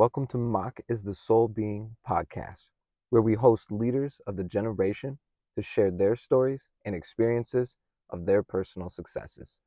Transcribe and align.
Welcome 0.00 0.28
to 0.28 0.38
Mock 0.38 0.80
is 0.88 1.02
the 1.02 1.12
Soul 1.12 1.46
Being 1.46 1.94
podcast, 2.08 2.68
where 3.10 3.20
we 3.20 3.34
host 3.34 3.70
leaders 3.70 4.18
of 4.26 4.38
the 4.38 4.44
generation 4.44 5.18
to 5.56 5.62
share 5.62 5.90
their 5.90 6.16
stories 6.16 6.68
and 6.86 6.94
experiences 6.94 7.76
of 8.08 8.24
their 8.24 8.42
personal 8.42 8.88
successes, 8.88 9.60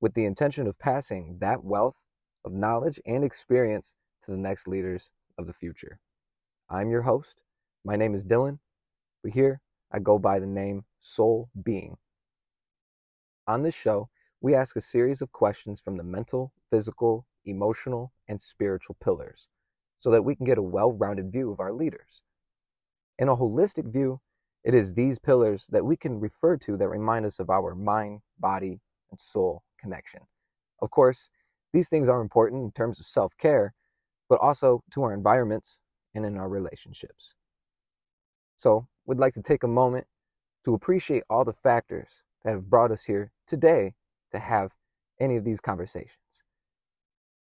with 0.00 0.14
the 0.14 0.26
intention 0.26 0.68
of 0.68 0.78
passing 0.78 1.38
that 1.40 1.64
wealth 1.64 1.96
of 2.44 2.52
knowledge 2.52 3.00
and 3.04 3.24
experience 3.24 3.96
to 4.24 4.30
the 4.30 4.36
next 4.36 4.68
leaders 4.68 5.10
of 5.36 5.48
the 5.48 5.52
future. 5.52 5.98
I'm 6.70 6.88
your 6.88 7.02
host. 7.02 7.40
My 7.84 7.96
name 7.96 8.14
is 8.14 8.24
Dylan, 8.24 8.60
but 9.24 9.32
here 9.32 9.60
I 9.90 9.98
go 9.98 10.20
by 10.20 10.38
the 10.38 10.46
name 10.46 10.84
Soul 11.00 11.48
Being. 11.60 11.96
On 13.48 13.64
this 13.64 13.74
show, 13.74 14.08
we 14.40 14.54
ask 14.54 14.76
a 14.76 14.80
series 14.80 15.20
of 15.20 15.32
questions 15.32 15.80
from 15.80 15.96
the 15.96 16.04
mental, 16.04 16.52
physical, 16.70 17.26
emotional, 17.44 18.12
and 18.28 18.40
spiritual 18.40 18.96
pillars 19.02 19.48
so 20.04 20.10
that 20.10 20.22
we 20.22 20.36
can 20.36 20.44
get 20.44 20.58
a 20.58 20.62
well 20.62 20.92
rounded 20.92 21.32
view 21.32 21.50
of 21.50 21.60
our 21.60 21.72
leaders. 21.72 22.20
In 23.18 23.30
a 23.30 23.36
holistic 23.36 23.90
view, 23.90 24.20
it 24.62 24.74
is 24.74 24.92
these 24.92 25.18
pillars 25.18 25.66
that 25.70 25.86
we 25.86 25.96
can 25.96 26.20
refer 26.20 26.58
to 26.58 26.76
that 26.76 26.88
remind 26.88 27.24
us 27.24 27.38
of 27.38 27.48
our 27.48 27.74
mind, 27.74 28.20
body, 28.38 28.80
and 29.10 29.18
soul 29.18 29.62
connection. 29.80 30.20
Of 30.82 30.90
course, 30.90 31.30
these 31.72 31.88
things 31.88 32.06
are 32.10 32.20
important 32.20 32.64
in 32.64 32.72
terms 32.72 33.00
of 33.00 33.06
self 33.06 33.32
care, 33.38 33.72
but 34.28 34.38
also 34.42 34.82
to 34.92 35.04
our 35.04 35.14
environments 35.14 35.78
and 36.14 36.26
in 36.26 36.36
our 36.36 36.50
relationships. 36.50 37.32
So, 38.58 38.86
we'd 39.06 39.18
like 39.18 39.32
to 39.34 39.42
take 39.42 39.62
a 39.62 39.68
moment 39.68 40.06
to 40.66 40.74
appreciate 40.74 41.22
all 41.30 41.46
the 41.46 41.54
factors 41.54 42.10
that 42.44 42.52
have 42.52 42.68
brought 42.68 42.92
us 42.92 43.04
here 43.04 43.32
today 43.46 43.94
to 44.32 44.38
have 44.38 44.72
any 45.18 45.36
of 45.36 45.44
these 45.44 45.60
conversations. 45.60 46.42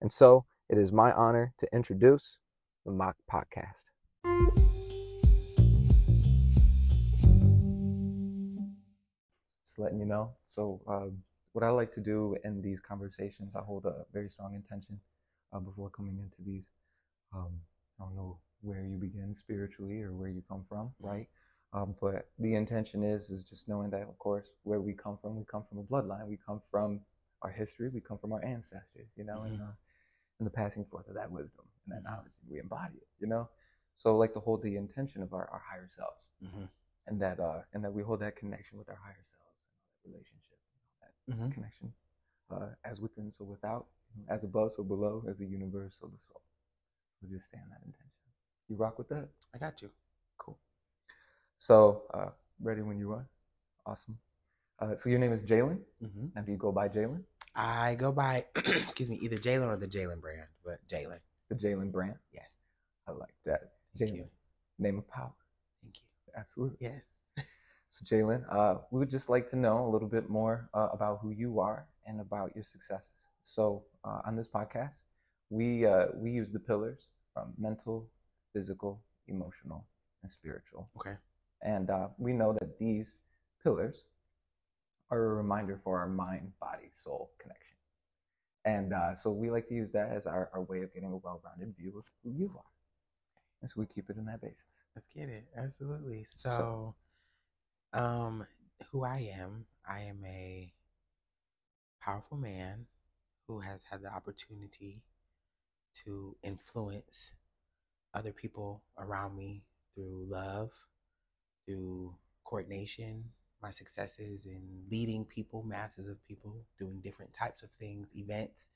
And 0.03 0.13
so, 0.13 0.45
it 0.75 0.81
is 0.81 0.91
my 0.91 1.13
honor 1.13 1.55
to 1.57 1.73
introduce 1.73 2.39
the 2.85 2.91
Mock 2.91 3.15
Podcast. 3.31 3.85
Just 9.65 9.79
letting 9.79 10.01
you 10.01 10.05
know. 10.05 10.33
So, 10.49 10.81
uh, 10.89 11.15
what 11.53 11.65
I 11.65 11.71
like 11.71 11.95
to 11.95 12.01
do 12.01 12.37
in 12.43 12.61
these 12.61 12.81
conversations, 12.81 13.55
I 13.55 13.61
hold 13.61 13.87
a 13.87 14.05
very 14.13 14.29
strong 14.29 14.57
intention 14.57 14.99
uh, 15.53 15.61
before 15.61 15.91
coming 15.91 16.19
into 16.19 16.39
these. 16.45 16.67
Um, 17.33 17.53
I 18.01 18.07
don't 18.07 18.17
know 18.17 18.39
where 18.63 18.83
you 18.83 18.99
begin 18.99 19.33
spiritually 19.33 20.03
or 20.03 20.13
where 20.13 20.29
you 20.29 20.43
come 20.49 20.65
from, 20.69 20.91
right? 20.99 21.29
Um, 21.73 21.95
but 22.01 22.27
the 22.41 22.57
intention 22.57 23.05
is 23.05 23.31
is 23.31 23.45
just 23.45 23.69
knowing 23.69 23.91
that, 23.91 24.03
of 24.03 24.19
course, 24.19 24.49
where 24.65 24.81
we 24.81 24.93
come 24.93 25.19
from, 25.23 25.37
we 25.37 25.45
come 25.45 25.63
from 25.69 25.79
a 25.79 25.85
bloodline, 25.85 26.27
we 26.27 26.37
come 26.45 26.61
from 26.69 26.99
our 27.43 27.51
history, 27.51 27.91
we 27.91 28.01
come 28.01 28.19
from 28.19 28.33
our 28.33 28.45
ancestors, 28.45 29.07
you 29.15 29.23
know, 29.23 29.35
mm-hmm. 29.35 29.53
and 29.53 29.63
uh, 29.63 29.73
and 30.45 30.53
the 30.53 30.57
passing 30.63 30.85
forth 30.85 31.09
of 31.09 31.15
that 31.15 31.31
wisdom 31.31 31.65
and 31.87 31.97
that 31.97 32.05
mm-hmm. 32.05 32.17
knowledge, 32.17 32.33
we 32.51 32.61
embody 32.61 32.97
it, 32.97 33.09
you 33.19 33.27
know. 33.27 33.49
So 33.97 34.15
like 34.17 34.35
to 34.35 34.41
hold 34.41 34.63
the 34.63 34.77
intention 34.77 35.23
of 35.23 35.33
our, 35.33 35.49
our 35.51 35.63
higher 35.67 35.89
selves, 35.89 36.21
mm-hmm. 36.45 36.65
and 37.07 37.21
that 37.23 37.41
uh, 37.41 37.61
and 37.73 37.83
that 37.83 37.93
we 37.93 38.03
hold 38.03 38.21
that 38.21 38.37
connection 38.37 38.77
with 38.77 38.91
our 38.91 38.99
higher 39.03 39.25
selves, 39.25 39.57
that 40.05 40.11
relationship, 40.11 40.59
that 41.01 41.33
mm-hmm. 41.33 41.51
connection, 41.51 41.93
uh, 42.53 42.69
as 42.85 43.01
within, 43.01 43.33
so 43.33 43.45
without, 43.45 43.87
as 44.29 44.45
above, 44.45 44.73
so 44.73 44.83
below, 44.83 45.25
as 45.29 45.39
the 45.39 45.47
universe, 45.47 45.97
so 45.99 46.09
the 46.09 46.21
soul. 46.21 46.43
We 47.23 47.35
just 47.35 47.47
stand 47.47 47.65
that 47.71 47.81
intention. 47.87 48.11
You 48.69 48.77
rock 48.77 48.99
with 48.99 49.09
that? 49.09 49.29
I 49.55 49.59
got 49.59 49.81
you. 49.81 49.89
Cool. 50.37 50.59
So, 51.57 52.03
uh, 52.13 52.31
ready 52.61 52.83
when 52.83 52.99
you 52.99 53.13
are. 53.13 53.27
Awesome. 53.87 54.19
Uh, 54.79 54.95
so 54.95 55.09
your 55.09 55.19
name 55.19 55.33
is 55.33 55.43
Jalen. 55.45 55.79
Mm-hmm. 56.03 56.27
And 56.37 56.45
do 56.45 56.53
you 56.53 56.59
go 56.59 56.73
by 56.73 56.89
Jalen? 56.89 57.23
I 57.55 57.95
go 57.95 58.11
by, 58.13 58.45
excuse 58.57 59.09
me, 59.09 59.19
either 59.23 59.37
Jalen 59.37 59.69
or 59.69 59.77
the 59.77 59.87
Jalen 59.87 60.21
brand, 60.21 60.49
but 60.65 60.79
Jalen. 60.89 61.19
The 61.49 61.55
Jalen 61.55 61.93
brand. 61.93 62.17
Yes. 62.33 62.49
I 63.07 63.13
like 63.13 63.35
that. 63.45 63.73
Jalen. 63.99 64.29
Name 64.79 64.99
of 64.99 65.09
power. 65.09 65.33
Thank 65.83 65.97
you. 65.99 66.33
Absolutely. 66.37 66.79
Yes. 66.81 67.03
so 67.91 68.05
Jalen, 68.05 68.45
uh, 68.51 68.79
we 68.91 68.99
would 68.99 69.11
just 69.11 69.29
like 69.29 69.47
to 69.49 69.57
know 69.57 69.87
a 69.87 69.91
little 69.91 70.09
bit 70.09 70.29
more 70.29 70.69
uh, 70.75 70.89
about 70.93 71.21
who 71.23 71.31
you 71.31 71.61
are 71.61 71.87
and 72.07 72.21
about 72.21 72.51
your 72.55 72.65
successes. 72.65 73.11
So 73.43 73.85
uh, 74.05 74.21
on 74.25 74.37
this 74.37 74.49
podcast, 74.49 75.03
we 75.51 75.87
uh, 75.87 76.07
we 76.15 76.31
use 76.31 76.51
the 76.51 76.59
pillars 76.59 77.09
from 77.33 77.53
mental, 77.59 78.09
physical, 78.53 79.03
emotional, 79.29 79.87
and 80.23 80.31
spiritual. 80.31 80.89
Okay. 80.97 81.17
And 81.63 81.91
uh, 81.91 82.09
we 82.19 82.33
know 82.33 82.53
that 82.55 82.79
these 82.79 83.19
pillars 83.63 84.05
are 85.11 85.25
a 85.25 85.35
reminder 85.35 85.81
for 85.83 85.99
our 85.99 86.09
mind, 86.09 86.53
body, 86.61 86.89
soul 86.91 87.31
connection. 87.39 87.77
And 88.65 88.93
uh, 88.93 89.15
so 89.15 89.31
we 89.31 89.51
like 89.51 89.69
to 89.69 89.75
use 89.75 89.93
that 89.93 90.11
as 90.11 90.27
our, 90.27 90.51
our 90.55 90.63
way 90.63 90.83
of 90.83 90.93
getting 90.95 91.13
a 91.13 91.17
well 91.17 91.41
rounded 91.45 91.77
view 91.77 91.93
of 91.99 92.05
who 92.23 92.31
you 92.31 92.53
are. 92.57 92.63
And 93.61 93.71
so 93.71 93.81
we 93.81 93.87
keep 93.87 94.09
it 94.11 94.17
in 94.17 94.25
that 94.27 94.41
basis. 94.41 94.65
Let's 94.95 95.09
get 95.15 95.29
it. 95.29 95.45
Absolutely. 95.57 96.27
So, 96.37 96.95
so 97.93 97.99
um, 97.99 98.47
who 98.91 99.05
I 99.05 99.31
am, 99.39 99.67
I 99.89 100.01
am 100.01 100.19
a 100.25 100.73
powerful 102.01 102.37
man 102.37 102.87
who 103.47 103.61
has 103.61 103.83
had 103.91 104.03
the 104.03 104.13
opportunity 104.13 105.03
to 106.05 106.37
influence 106.43 107.33
other 108.15 108.33
people 108.33 108.83
around 108.99 109.37
me 109.37 109.63
through 109.95 110.27
love, 110.29 110.71
through 111.67 112.15
coordination, 112.45 113.25
my 113.65 113.71
successes 113.71 114.45
in 114.45 114.61
leading 114.91 115.25
people, 115.25 115.63
masses 115.63 116.07
of 116.07 116.23
people, 116.29 116.55
doing 116.79 117.01
different 117.03 117.33
types 117.33 117.63
of 117.63 117.71
things, 117.81 118.09
events, 118.15 118.69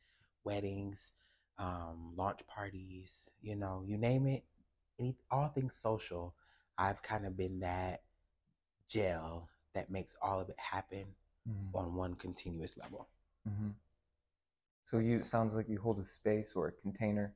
weddings, 0.44 0.98
um, 1.58 2.14
launch 2.16 2.40
parties, 2.46 3.10
you 3.42 3.54
know, 3.54 3.82
you 3.86 3.98
name 3.98 4.26
it, 4.26 4.44
any, 4.98 5.14
all 5.30 5.48
things 5.48 5.74
social. 5.82 6.34
I've 6.78 7.02
kind 7.02 7.26
of 7.26 7.36
been 7.36 7.60
that 7.60 8.00
gel 8.88 9.50
that 9.74 9.90
makes 9.90 10.16
all 10.22 10.40
of 10.40 10.48
it 10.48 10.56
happen 10.58 11.04
mm-hmm. 11.46 11.76
on 11.76 11.94
one 11.94 12.14
continuous 12.14 12.74
level. 12.82 13.08
Mm-hmm. 13.46 13.70
So 14.84 14.98
you 15.00 15.18
it 15.18 15.26
sounds 15.26 15.52
like 15.52 15.68
you 15.68 15.78
hold 15.78 15.98
a 15.98 16.04
space 16.04 16.52
or 16.56 16.68
a 16.68 16.72
container 16.72 17.34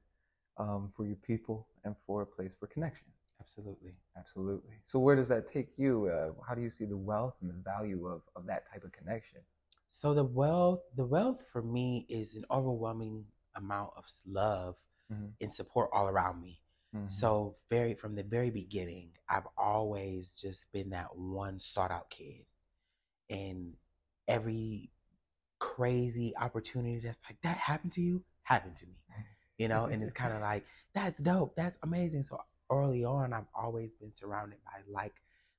um, 0.56 0.90
for 0.96 1.04
your 1.04 1.16
people 1.16 1.66
and 1.84 1.94
for 2.06 2.22
a 2.22 2.26
place 2.26 2.54
for 2.58 2.66
connection. 2.66 3.08
Absolutely. 3.42 3.92
Absolutely. 4.16 4.76
So 4.84 4.98
where 4.98 5.16
does 5.16 5.28
that 5.28 5.46
take 5.46 5.68
you? 5.76 6.06
Uh, 6.06 6.32
how 6.46 6.54
do 6.54 6.62
you 6.62 6.70
see 6.70 6.84
the 6.84 6.96
wealth 6.96 7.34
and 7.40 7.50
the 7.50 7.62
value 7.64 8.06
of, 8.06 8.22
of 8.36 8.46
that 8.46 8.70
type 8.70 8.84
of 8.84 8.92
connection? 8.92 9.40
So 9.90 10.14
the 10.14 10.24
wealth, 10.24 10.80
the 10.96 11.04
wealth 11.04 11.40
for 11.52 11.62
me 11.62 12.06
is 12.08 12.36
an 12.36 12.44
overwhelming 12.50 13.24
amount 13.56 13.90
of 13.96 14.04
love 14.26 14.76
mm-hmm. 15.12 15.26
and 15.40 15.54
support 15.54 15.90
all 15.92 16.06
around 16.08 16.40
me. 16.40 16.60
Mm-hmm. 16.94 17.08
So 17.08 17.56
very 17.68 17.94
from 17.94 18.14
the 18.14 18.22
very 18.22 18.50
beginning, 18.50 19.10
I've 19.28 19.46
always 19.56 20.32
just 20.34 20.70
been 20.72 20.90
that 20.90 21.16
one 21.16 21.58
sought 21.58 21.90
out 21.90 22.10
kid. 22.10 22.44
And 23.28 23.74
every 24.28 24.90
crazy 25.58 26.34
opportunity 26.40 26.98
that's 26.98 27.18
like 27.28 27.38
that 27.42 27.56
happened 27.56 27.92
to 27.92 28.00
you 28.00 28.22
happened 28.42 28.76
to 28.76 28.86
me. 28.86 28.96
You 29.58 29.68
know, 29.68 29.86
and 29.86 30.02
it's 30.02 30.12
kind 30.14 30.32
of 30.32 30.40
like 30.42 30.64
that's 30.94 31.20
dope, 31.20 31.56
that's 31.56 31.78
amazing. 31.82 32.24
So 32.24 32.40
early 32.72 33.04
on, 33.04 33.32
I've 33.32 33.50
always 33.54 33.90
been 34.00 34.12
surrounded 34.14 34.58
by 34.64 34.80
like 34.90 35.14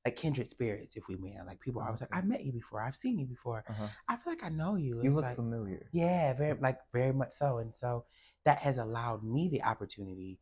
like 0.05 0.17
kindred 0.17 0.49
spirits, 0.49 0.97
if 0.97 1.07
we 1.07 1.15
may. 1.15 1.35
Like 1.45 1.61
people 1.61 1.81
are 1.81 1.85
always 1.85 2.01
like, 2.01 2.09
I've 2.11 2.25
met 2.25 2.43
you 2.43 2.51
before, 2.51 2.81
I've 2.81 2.95
seen 2.95 3.17
you 3.19 3.25
before. 3.25 3.63
Uh-huh. 3.69 3.87
I 4.09 4.17
feel 4.17 4.33
like 4.33 4.43
I 4.43 4.49
know 4.49 4.75
you. 4.75 5.01
You 5.01 5.11
look 5.11 5.23
like, 5.23 5.35
familiar. 5.35 5.87
Yeah, 5.93 6.33
very 6.33 6.57
like 6.59 6.79
very 6.91 7.13
much 7.13 7.33
so. 7.33 7.59
And 7.59 7.73
so 7.73 8.05
that 8.45 8.57
has 8.59 8.77
allowed 8.77 9.23
me 9.23 9.49
the 9.49 9.63
opportunity 9.63 10.39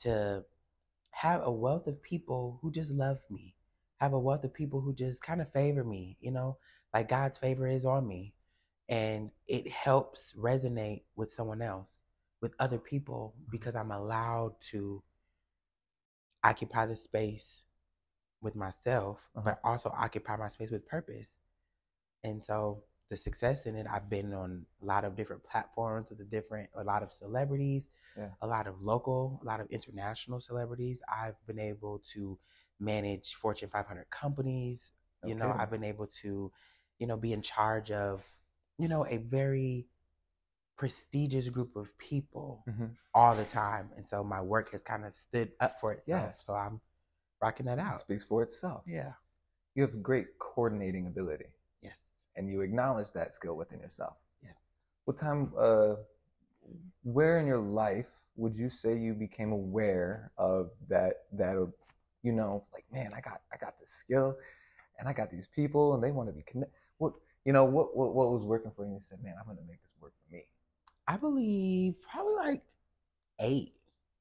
to 0.00 0.44
have 1.10 1.42
a 1.42 1.50
wealth 1.50 1.86
of 1.86 2.02
people 2.02 2.58
who 2.60 2.70
just 2.70 2.90
love 2.90 3.18
me, 3.30 3.54
have 4.00 4.12
a 4.12 4.18
wealth 4.18 4.44
of 4.44 4.52
people 4.54 4.80
who 4.80 4.94
just 4.94 5.22
kind 5.22 5.40
of 5.40 5.50
favor 5.52 5.82
me, 5.84 6.16
you 6.20 6.30
know, 6.30 6.58
like 6.92 7.08
God's 7.08 7.38
favor 7.38 7.66
is 7.66 7.84
on 7.84 8.06
me. 8.06 8.34
And 8.90 9.30
it 9.46 9.70
helps 9.70 10.32
resonate 10.38 11.02
with 11.16 11.32
someone 11.32 11.60
else, 11.60 11.90
with 12.40 12.52
other 12.58 12.78
people, 12.78 13.34
mm-hmm. 13.36 13.50
because 13.50 13.74
I'm 13.74 13.90
allowed 13.90 14.54
to 14.70 15.02
occupy 16.48 16.86
the 16.86 16.96
space 16.96 17.64
with 18.40 18.54
myself, 18.56 19.18
uh-huh. 19.36 19.42
but 19.44 19.60
also 19.68 19.92
occupy 19.96 20.36
my 20.36 20.48
space 20.48 20.70
with 20.70 20.86
purpose. 20.86 21.28
And 22.24 22.44
so 22.44 22.82
the 23.10 23.16
success 23.16 23.66
in 23.66 23.76
it, 23.76 23.86
I've 23.92 24.08
been 24.08 24.32
on 24.32 24.64
a 24.82 24.84
lot 24.84 25.04
of 25.04 25.16
different 25.16 25.42
platforms 25.44 26.10
with 26.10 26.20
a 26.20 26.24
different, 26.24 26.68
a 26.74 26.84
lot 26.84 27.02
of 27.02 27.10
celebrities, 27.10 27.84
yeah. 28.16 28.28
a 28.42 28.46
lot 28.46 28.66
of 28.66 28.80
local, 28.82 29.40
a 29.42 29.46
lot 29.46 29.60
of 29.60 29.66
international 29.70 30.40
celebrities. 30.40 31.02
I've 31.08 31.36
been 31.46 31.58
able 31.58 32.02
to 32.14 32.38
manage 32.80 33.34
Fortune 33.34 33.70
500 33.72 34.08
companies. 34.10 34.92
Okay. 35.24 35.32
You 35.32 35.38
know, 35.38 35.54
I've 35.58 35.70
been 35.70 35.84
able 35.84 36.06
to, 36.22 36.50
you 36.98 37.06
know, 37.06 37.16
be 37.16 37.32
in 37.32 37.42
charge 37.42 37.90
of, 37.90 38.22
you 38.78 38.88
know, 38.88 39.06
a 39.06 39.16
very 39.16 39.86
prestigious 40.78 41.48
group 41.48 41.76
of 41.76 41.96
people 41.98 42.64
mm-hmm. 42.68 42.86
all 43.14 43.34
the 43.34 43.44
time. 43.44 43.90
And 43.96 44.08
so 44.08 44.22
my 44.24 44.40
work 44.40 44.70
has 44.72 44.82
kind 44.82 45.04
of 45.04 45.12
stood 45.12 45.50
up 45.60 45.80
for 45.80 45.92
itself. 45.92 46.32
Yeah. 46.36 46.42
So 46.42 46.54
I'm 46.54 46.80
rocking 47.42 47.66
that 47.66 47.78
out. 47.78 47.94
It 47.94 47.98
speaks 47.98 48.24
for 48.24 48.42
itself. 48.42 48.82
Yeah. 48.86 49.12
You 49.74 49.82
have 49.82 50.02
great 50.02 50.38
coordinating 50.38 51.06
ability. 51.06 51.46
Yes. 51.82 51.98
And 52.36 52.48
you 52.48 52.60
acknowledge 52.60 53.08
that 53.14 53.34
skill 53.34 53.56
within 53.56 53.80
yourself. 53.80 54.14
Yes. 54.42 54.54
What 55.04 55.18
time, 55.18 55.52
uh, 55.58 55.96
where 57.02 57.40
in 57.40 57.46
your 57.46 57.58
life 57.58 58.06
would 58.36 58.56
you 58.56 58.70
say 58.70 58.96
you 58.96 59.14
became 59.14 59.52
aware 59.52 60.30
of 60.38 60.70
that 60.88 61.24
that 61.32 61.56
you 62.22 62.32
know 62.32 62.64
like 62.72 62.84
man 62.92 63.10
i 63.14 63.20
got 63.20 63.40
i 63.52 63.56
got 63.56 63.78
this 63.80 63.90
skill 63.90 64.36
and 64.98 65.08
i 65.08 65.12
got 65.12 65.30
these 65.30 65.48
people 65.48 65.94
and 65.94 66.02
they 66.02 66.10
want 66.10 66.28
to 66.28 66.32
be 66.32 66.42
connected 66.42 66.74
what 66.98 67.12
you 67.44 67.52
know 67.52 67.64
what, 67.64 67.96
what 67.96 68.14
what 68.14 68.30
was 68.30 68.42
working 68.42 68.70
for 68.76 68.82
you 68.82 68.88
and 68.88 68.96
you 68.96 69.02
said 69.02 69.18
man 69.22 69.34
i'm 69.40 69.46
gonna 69.46 69.66
make 69.66 69.80
this 69.82 69.96
work 70.00 70.12
for 70.12 70.34
me 70.34 70.44
I 71.08 71.16
believe 71.16 71.96
probably 72.02 72.36
like 72.36 72.62
eight. 73.40 73.74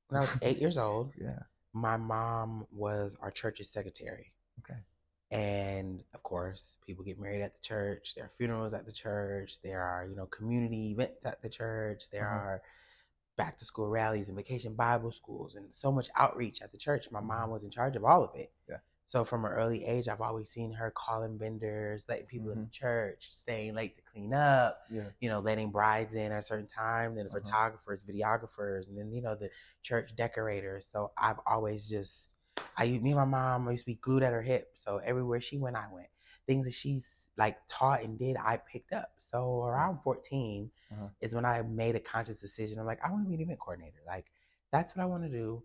When 0.10 0.20
I 0.20 0.22
was 0.22 0.36
eight 0.42 0.60
years 0.60 0.78
old, 0.80 1.14
yeah 1.22 1.40
my 1.74 1.98
mom 1.98 2.66
was 2.72 3.14
our 3.22 3.32
church's 3.32 3.70
secretary. 3.70 4.34
okay 4.60 4.80
And 5.32 6.04
of 6.16 6.24
course, 6.24 6.78
people 6.86 7.04
get 7.06 7.20
married 7.20 7.44
at 7.44 7.54
the 7.54 7.62
church. 7.62 8.14
There 8.16 8.26
are 8.26 8.32
funerals 8.38 8.74
at 8.74 8.86
the 8.86 8.94
church. 8.94 9.60
There 9.64 9.84
are, 9.84 10.06
you 10.08 10.16
know, 10.16 10.28
community 10.28 10.92
events 10.92 11.26
at 11.26 11.42
the 11.44 11.50
church. 11.50 12.10
There 12.12 12.26
Mhm. 12.26 12.32
are 12.38 12.64
back 13.38 13.58
to 13.60 13.66
school 13.66 13.90
rallies 13.90 14.30
and 14.30 14.38
vacation 14.38 14.76
Bible 14.76 15.12
schools 15.12 15.56
and 15.56 15.74
so 15.76 15.92
much 15.92 16.10
outreach 16.16 16.62
at 16.64 16.72
the 16.72 16.80
church. 16.80 17.12
My 17.12 17.22
mom 17.22 17.52
was 17.52 17.64
in 17.64 17.72
charge 17.72 17.96
of 17.98 18.06
all 18.06 18.24
of 18.24 18.36
it. 18.36 18.52
Yeah. 18.70 18.80
So 19.08 19.24
from 19.26 19.46
an 19.46 19.52
early 19.52 19.86
age, 19.86 20.08
I've 20.08 20.22
always 20.22 20.50
seen 20.50 20.74
her 20.74 20.92
calling 20.96 21.38
vendors, 21.40 22.06
letting 22.10 22.28
people 22.28 22.52
in 22.52 22.60
the 22.62 22.68
church, 22.72 23.18
staying 23.22 23.74
late 23.74 23.96
to 23.98 24.04
clean 24.12 24.34
up, 24.34 24.80
yeah 24.90 25.04
you 25.20 25.30
know, 25.30 25.40
letting 25.40 25.72
brides 25.72 26.14
in 26.14 26.32
at 26.32 26.44
a 26.44 26.46
certain 26.46 26.68
time, 26.68 27.16
then 27.16 27.26
the 27.26 27.32
Uh-huh. 27.32 27.40
photographers, 27.40 28.04
videographers, 28.04 28.90
and 28.90 28.98
then, 28.98 29.12
you 29.12 29.22
know, 29.22 29.36
the 29.36 29.50
church 29.84 30.16
decorators. 30.16 30.88
So 30.92 31.12
I've 31.18 31.40
always 31.48 31.90
just, 31.90 32.32
I, 32.78 32.86
me 32.88 33.12
and 33.12 33.16
my 33.16 33.26
mom 33.26 33.70
used 33.72 33.84
to 33.86 33.92
be 33.92 33.96
glued 33.96 34.24
at 34.24 34.34
her 34.34 34.42
hip. 34.42 34.74
So 34.76 34.98
everywhere 34.98 35.42
she 35.42 35.58
went, 35.58 35.76
I 35.76 35.86
went. 35.92 36.08
Things 36.46 36.66
that 36.66 36.74
she's 36.74 37.06
like 37.38 37.58
taught 37.68 38.04
and 38.04 38.20
did, 38.20 38.38
I 38.38 38.58
picked 38.58 38.94
up. 38.94 39.12
So 39.18 39.64
around 39.64 40.00
14 40.04 40.70
Uh-huh. 40.92 41.08
is 41.22 41.34
when 41.34 41.46
I 41.46 41.62
made 41.64 41.96
a 41.96 42.00
conscious 42.00 42.40
decision. 42.40 42.80
I'm 42.80 42.86
like, 42.86 43.00
I 43.04 43.12
want 43.12 43.24
to 43.24 43.30
be 43.30 43.36
an 43.36 43.42
event 43.42 43.60
coordinator. 43.60 44.00
Like, 44.06 44.26
that's 44.72 44.96
what 44.96 45.04
I 45.04 45.08
want 45.08 45.24
to 45.24 45.30
do. 45.30 45.64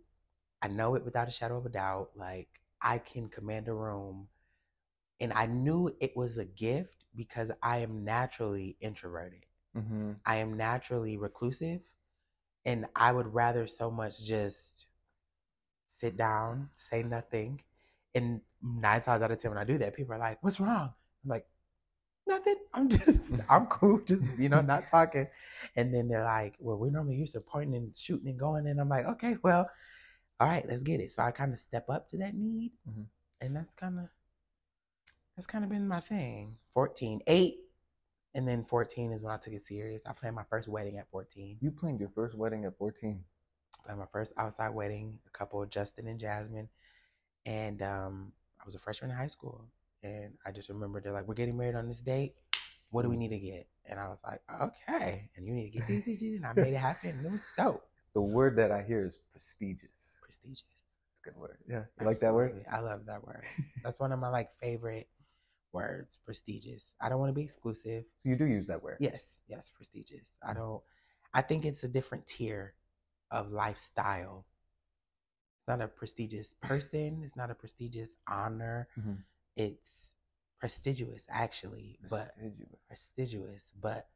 I 0.62 0.68
know 0.68 0.94
it 0.94 1.04
without 1.04 1.28
a 1.28 1.32
shadow 1.32 1.58
of 1.58 1.66
a 1.66 1.70
doubt. 1.70 2.10
Like, 2.16 2.48
I 2.82 2.99
can 2.99 3.29
command 3.29 3.69
a 3.69 3.75
room. 3.75 4.29
And 5.20 5.32
I 5.32 5.46
knew 5.46 5.94
it 6.00 6.17
was 6.17 6.38
a 6.38 6.44
gift 6.44 7.05
because 7.14 7.50
I 7.62 7.79
am 7.79 8.05
naturally 8.05 8.76
introverted. 8.81 9.44
mm-hmm. 9.76 10.12
I 10.26 10.37
am 10.37 10.56
naturally 10.56 11.17
reclusive. 11.17 11.81
And 12.64 12.87
I 12.96 13.12
would 13.12 13.32
rather 13.34 13.67
so 13.67 13.90
much 13.90 14.25
just 14.25 14.87
sit 15.99 16.17
down, 16.17 16.69
say 16.76 17.02
nothing. 17.02 17.61
And 18.14 18.40
nine 18.62 19.00
times 19.00 19.23
out 19.23 19.31
of 19.31 19.40
ten, 19.40 19.50
when 19.50 19.58
I 19.58 19.64
do 19.64 19.79
that, 19.79 19.94
people 19.96 20.14
are 20.14 20.19
like, 20.19 20.43
What's 20.43 20.61
wrong? 20.61 20.93
I'm 21.25 21.31
like, 21.31 21.46
Nothing. 22.26 22.56
I'm 22.75 22.88
just, 22.88 23.20
I'm 23.50 23.67
cool, 23.67 24.00
just, 24.06 24.23
you 24.38 24.49
know, 24.49 24.61
not 24.61 24.88
talking. 24.90 25.26
And 25.76 25.93
then 25.94 26.08
they're 26.08 26.25
like, 26.25 26.55
Well, 26.61 26.76
we're 26.79 26.90
normally 26.90 27.17
used 27.17 27.32
to 27.34 27.40
pointing 27.40 27.76
and 27.76 27.94
shooting 27.94 28.29
and 28.29 28.38
going. 28.38 28.67
And 28.67 28.81
I'm 28.81 28.88
like, 28.88 29.06
Okay, 29.06 29.37
well, 29.43 29.69
all 30.40 30.49
right, 30.49 30.67
let's 30.69 30.82
get 30.82 31.00
it. 31.00 31.12
So 31.12 31.23
I 31.23 31.31
kind 31.31 31.52
of 31.52 31.58
step 31.58 31.88
up 31.88 32.08
to 32.11 32.17
that 32.19 32.34
need. 32.34 32.73
Mhm. 32.88 33.06
And 33.40 33.56
that's 33.56 33.73
kind 33.75 33.99
of, 33.99 34.08
that's 35.37 35.46
kind 35.46 35.64
of 35.64 35.70
been 35.70 35.88
my 35.88 36.00
thing. 36.00 36.56
14, 36.75 37.20
8. 37.26 37.58
And 38.34 38.49
then 38.49 38.64
14 38.64 39.12
is 39.12 39.23
when 39.23 39.32
I 39.32 39.37
took 39.37 39.52
it 39.52 39.67
serious. 39.67 40.02
I 40.06 40.12
planned 40.12 40.37
my 40.37 40.44
first 40.44 40.69
wedding 40.69 40.99
at 40.99 41.11
14. 41.11 41.58
you 41.61 41.70
planned 41.70 42.00
your 42.00 42.08
first 42.11 42.34
wedding 42.37 42.64
at 42.64 42.76
14 42.79 43.23
planned 43.84 44.00
my 44.00 44.06
first 44.12 44.32
outside 44.37 44.70
wedding, 44.70 45.19
a 45.26 45.31
couple 45.31 45.64
Justin 45.67 46.06
and 46.08 46.20
Jasmine. 46.20 46.69
And 47.46 47.82
um, 47.82 48.32
I 48.61 48.64
was 48.64 48.75
a 48.75 48.79
freshman 48.79 49.11
in 49.11 49.17
high 49.17 49.26
school. 49.26 49.64
And 50.02 50.32
I 50.46 50.50
just 50.50 50.69
remember 50.69 51.00
they're 51.00 51.12
like, 51.12 51.26
we're 51.26 51.34
getting 51.34 51.56
married 51.56 51.75
on 51.75 51.88
this 51.88 52.00
date. 52.00 52.34
What 52.90 53.02
do 53.02 53.08
we 53.08 53.17
need 53.17 53.31
to 53.31 53.38
get? 53.38 53.67
And 53.87 53.99
I 53.99 54.08
was 54.08 54.19
like, 54.25 54.40
okay. 54.61 55.31
And 55.37 55.46
you 55.46 55.55
need 55.55 55.70
to 55.70 55.79
get 55.79 55.87
these, 55.87 56.05
these, 56.06 56.20
these. 56.20 56.37
And 56.37 56.46
I 56.46 56.52
made 56.52 56.75
it 56.75 56.76
happen. 56.76 57.19
It 57.25 57.31
was 57.31 57.40
dope. 57.56 57.84
The 58.14 58.20
word 58.20 58.56
that 58.56 58.70
i 58.70 58.82
hear 58.82 59.04
is 59.04 59.18
prestigious 59.30 60.18
Prestigious. 60.22 60.64
it's 60.68 61.18
a 61.26 61.30
good 61.30 61.36
word 61.40 61.58
yeah 61.68 61.82
you 62.00 62.06
like 62.06 62.20
that 62.20 62.34
word 62.34 62.64
I 62.70 62.80
love 62.80 63.06
that 63.06 63.24
word. 63.26 63.44
That's 63.82 63.98
one 63.98 64.12
of 64.12 64.18
my 64.18 64.28
like 64.28 64.50
favorite 64.60 65.08
words. 65.72 66.18
Prestigious. 66.24 66.94
I 67.00 67.08
don't 67.08 67.18
want 67.18 67.30
to 67.30 67.34
be 67.34 67.42
exclusive. 67.42 68.04
so 68.22 68.28
you 68.28 68.36
do 68.36 68.44
use 68.44 68.66
that 68.66 68.82
word 68.82 68.96
Yes, 69.00 69.38
yes, 69.48 69.70
prestigious. 69.74 70.26
I 70.46 70.52
don't. 70.54 70.82
I 71.34 71.42
think 71.42 71.64
it's 71.64 71.82
a 71.84 71.88
different 71.88 72.26
tier 72.26 72.74
of 73.30 73.50
lifestyle. 73.50 74.44
It's 75.60 75.68
not 75.68 75.80
a 75.80 75.88
prestigious 75.88 76.52
person. 76.60 77.22
It's 77.24 77.36
not 77.36 77.50
a 77.50 77.54
prestigious 77.54 78.10
honor. 78.28 78.88
Mhm. 78.98 79.18
It's 79.56 79.88
prestigious, 80.60 81.24
actually, 81.30 81.98
but 82.10 82.34
Prestigious. 82.36 82.78
prestigious. 82.88 83.72
But 83.80 84.08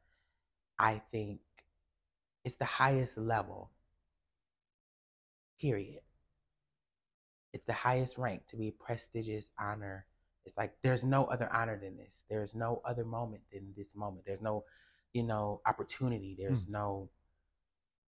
I 0.79 1.01
think 1.11 1.39
it's 2.43 2.57
the 2.57 2.65
highest 2.65 3.17
level. 3.17 3.71
Period. 5.59 6.01
It's 7.53 7.65
the 7.65 7.73
highest 7.73 8.17
rank 8.17 8.45
to 8.47 8.57
be 8.57 8.71
prestigious 8.71 9.51
honor. 9.59 10.05
It's 10.45 10.57
like 10.57 10.73
there's 10.83 11.03
no 11.03 11.25
other 11.25 11.49
honor 11.51 11.77
than 11.79 11.97
this. 11.97 12.23
There's 12.29 12.53
no 12.55 12.81
other 12.85 13.03
moment 13.03 13.41
than 13.51 13.73
this 13.75 13.95
moment. 13.95 14.25
There's 14.25 14.41
no, 14.41 14.63
you 15.13 15.23
know, 15.23 15.61
opportunity. 15.65 16.35
There's 16.37 16.67
no 16.69 17.09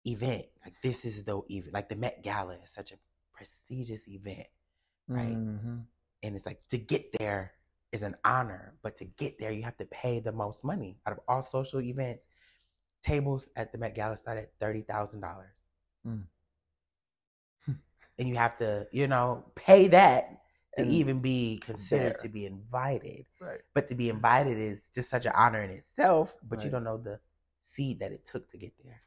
event. 0.06 0.46
Like 0.66 0.74
this 0.82 1.06
is 1.06 1.24
the 1.24 1.42
event. 1.50 1.74
Like 1.74 1.90
the 1.90 1.96
Met 1.96 2.24
Gala 2.24 2.56
is 2.64 2.72
such 2.74 2.92
a 2.92 2.98
prestigious 3.34 4.08
event, 4.08 4.48
right? 5.08 5.36
Mhm. 5.38 5.86
and 6.24 6.36
it's 6.36 6.46
like 6.48 6.68
to 6.70 6.78
get 6.80 7.12
there 7.20 7.54
is 7.92 8.02
an 8.02 8.16
honor 8.26 8.74
but 8.82 8.98
to 8.98 9.06
get 9.06 9.38
there 9.40 9.52
you 9.52 9.62
have 9.62 9.78
to 9.78 9.86
pay 9.86 10.20
the 10.20 10.32
most 10.32 10.64
money 10.64 10.98
out 11.06 11.14
of 11.14 11.20
all 11.28 11.44
social 11.44 11.80
events 11.80 12.28
tables 13.04 13.50
at 13.56 13.72
the 13.72 13.78
met 13.78 13.94
gala 13.94 14.18
start 14.18 14.38
at 14.40 14.58
$30000 14.60 15.22
Mm. 16.06 16.24
And 18.20 18.28
you 18.28 18.36
have 18.36 18.58
to 18.58 18.88
you 18.92 19.08
know 19.08 19.44
pay 19.56 19.88
that 19.88 20.42
to 20.76 20.84
And 20.84 20.92
even 20.92 21.20
be 21.22 21.58
considered 21.64 22.14
there. 22.14 22.20
to 22.22 22.30
be 22.30 22.46
invited. 22.46 23.26
Right. 23.42 23.62
But 23.74 23.88
to 23.90 23.96
be 23.96 24.10
invited 24.10 24.58
is 24.60 24.84
just 24.94 25.10
such 25.10 25.26
an 25.26 25.34
honor 25.36 25.64
in 25.64 25.72
itself 25.72 26.36
but 26.48 26.64
you 26.64 26.70
don't 26.70 26.84
know 26.84 26.98
the 26.98 27.20
seed 27.66 28.00
that 28.00 28.12
it 28.12 28.26
took 28.26 28.48
to 28.52 28.58
get 28.58 28.74
there. 28.84 29.02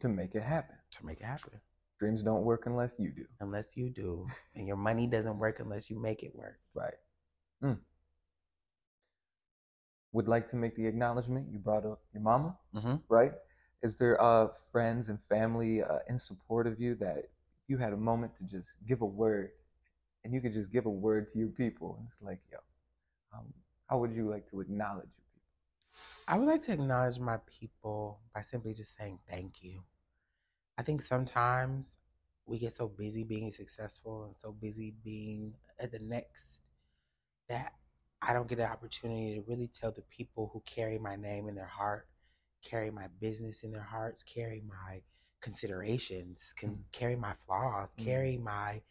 To 0.00 0.08
make 0.08 0.34
it 0.34 0.42
happen. 0.42 0.76
To 0.98 1.06
make 1.06 1.20
it 1.20 1.26
happen. 1.26 1.60
Dreams 1.98 2.22
don't 2.22 2.42
work 2.42 2.66
unless 2.66 2.98
you 2.98 3.10
do. 3.10 3.24
Unless 3.40 3.76
you 3.76 3.90
do. 3.90 4.26
And 4.56 4.66
your 4.66 4.76
money 4.76 5.06
doesn't 5.06 5.38
work 5.38 5.60
unless 5.60 5.90
you 5.90 6.00
make 6.00 6.22
it 6.22 6.34
work. 6.34 6.58
Right. 6.74 6.94
Mm. 7.62 7.78
would 10.12 10.28
like 10.28 10.48
to 10.50 10.56
make 10.56 10.76
the 10.76 10.86
acknowledgement 10.86 11.50
you 11.50 11.58
brought 11.58 11.86
up 11.86 12.00
your 12.12 12.22
mama 12.22 12.56
mm-hmm. 12.74 12.96
right? 13.08 13.32
Is 13.82 13.96
there 13.96 14.20
uh 14.22 14.48
friends 14.72 15.08
and 15.08 15.18
family 15.28 15.82
uh, 15.82 15.98
in 16.08 16.18
support 16.18 16.66
of 16.66 16.80
you 16.80 16.94
that 16.96 17.24
you 17.68 17.78
had 17.78 17.92
a 17.92 17.96
moment 17.96 18.32
to 18.36 18.44
just 18.44 18.72
give 18.86 19.02
a 19.02 19.06
word 19.06 19.50
and 20.24 20.32
you 20.32 20.40
could 20.40 20.52
just 20.52 20.72
give 20.72 20.86
a 20.86 20.90
word 20.90 21.28
to 21.32 21.38
your 21.38 21.48
people 21.48 21.96
and 21.98 22.06
it's 22.06 22.18
like 22.22 22.40
yo 22.50 22.58
um, 23.34 23.46
how 23.88 23.98
would 23.98 24.12
you 24.12 24.28
like 24.28 24.48
to 24.50 24.60
acknowledge 24.60 25.08
your 25.16 25.24
people 25.34 25.42
I 26.26 26.38
would 26.38 26.46
like 26.46 26.62
to 26.62 26.72
acknowledge 26.72 27.18
my 27.18 27.38
people 27.46 28.20
by 28.34 28.40
simply 28.40 28.72
just 28.72 28.96
saying 28.96 29.18
thank 29.28 29.62
you. 29.62 29.82
I 30.78 30.82
think 30.82 31.02
sometimes 31.02 31.96
we 32.46 32.58
get 32.58 32.76
so 32.76 32.88
busy 32.88 33.24
being 33.24 33.52
successful 33.52 34.24
and 34.24 34.34
so 34.36 34.52
busy 34.52 34.94
being 35.04 35.54
at 35.78 35.92
the 35.92 35.98
next 35.98 36.60
that 37.48 37.74
I 38.22 38.32
don't 38.32 38.48
get 38.48 38.58
an 38.58 38.70
opportunity 38.70 39.34
to 39.34 39.42
really 39.42 39.68
tell 39.68 39.92
the 39.92 40.02
people 40.02 40.50
who 40.52 40.62
carry 40.64 40.98
my 40.98 41.14
name 41.16 41.48
in 41.48 41.54
their 41.54 41.66
heart, 41.66 42.08
carry 42.62 42.90
my 42.90 43.08
business 43.20 43.62
in 43.62 43.70
their 43.70 43.82
hearts, 43.82 44.22
carry 44.22 44.62
my 44.66 45.02
considerations, 45.44 46.54
can 46.58 46.70
Mm. 46.70 46.84
carry 46.92 47.16
my 47.16 47.34
flaws, 47.46 47.90
Mm. 48.00 48.04
carry 48.04 48.38
my 48.38 48.82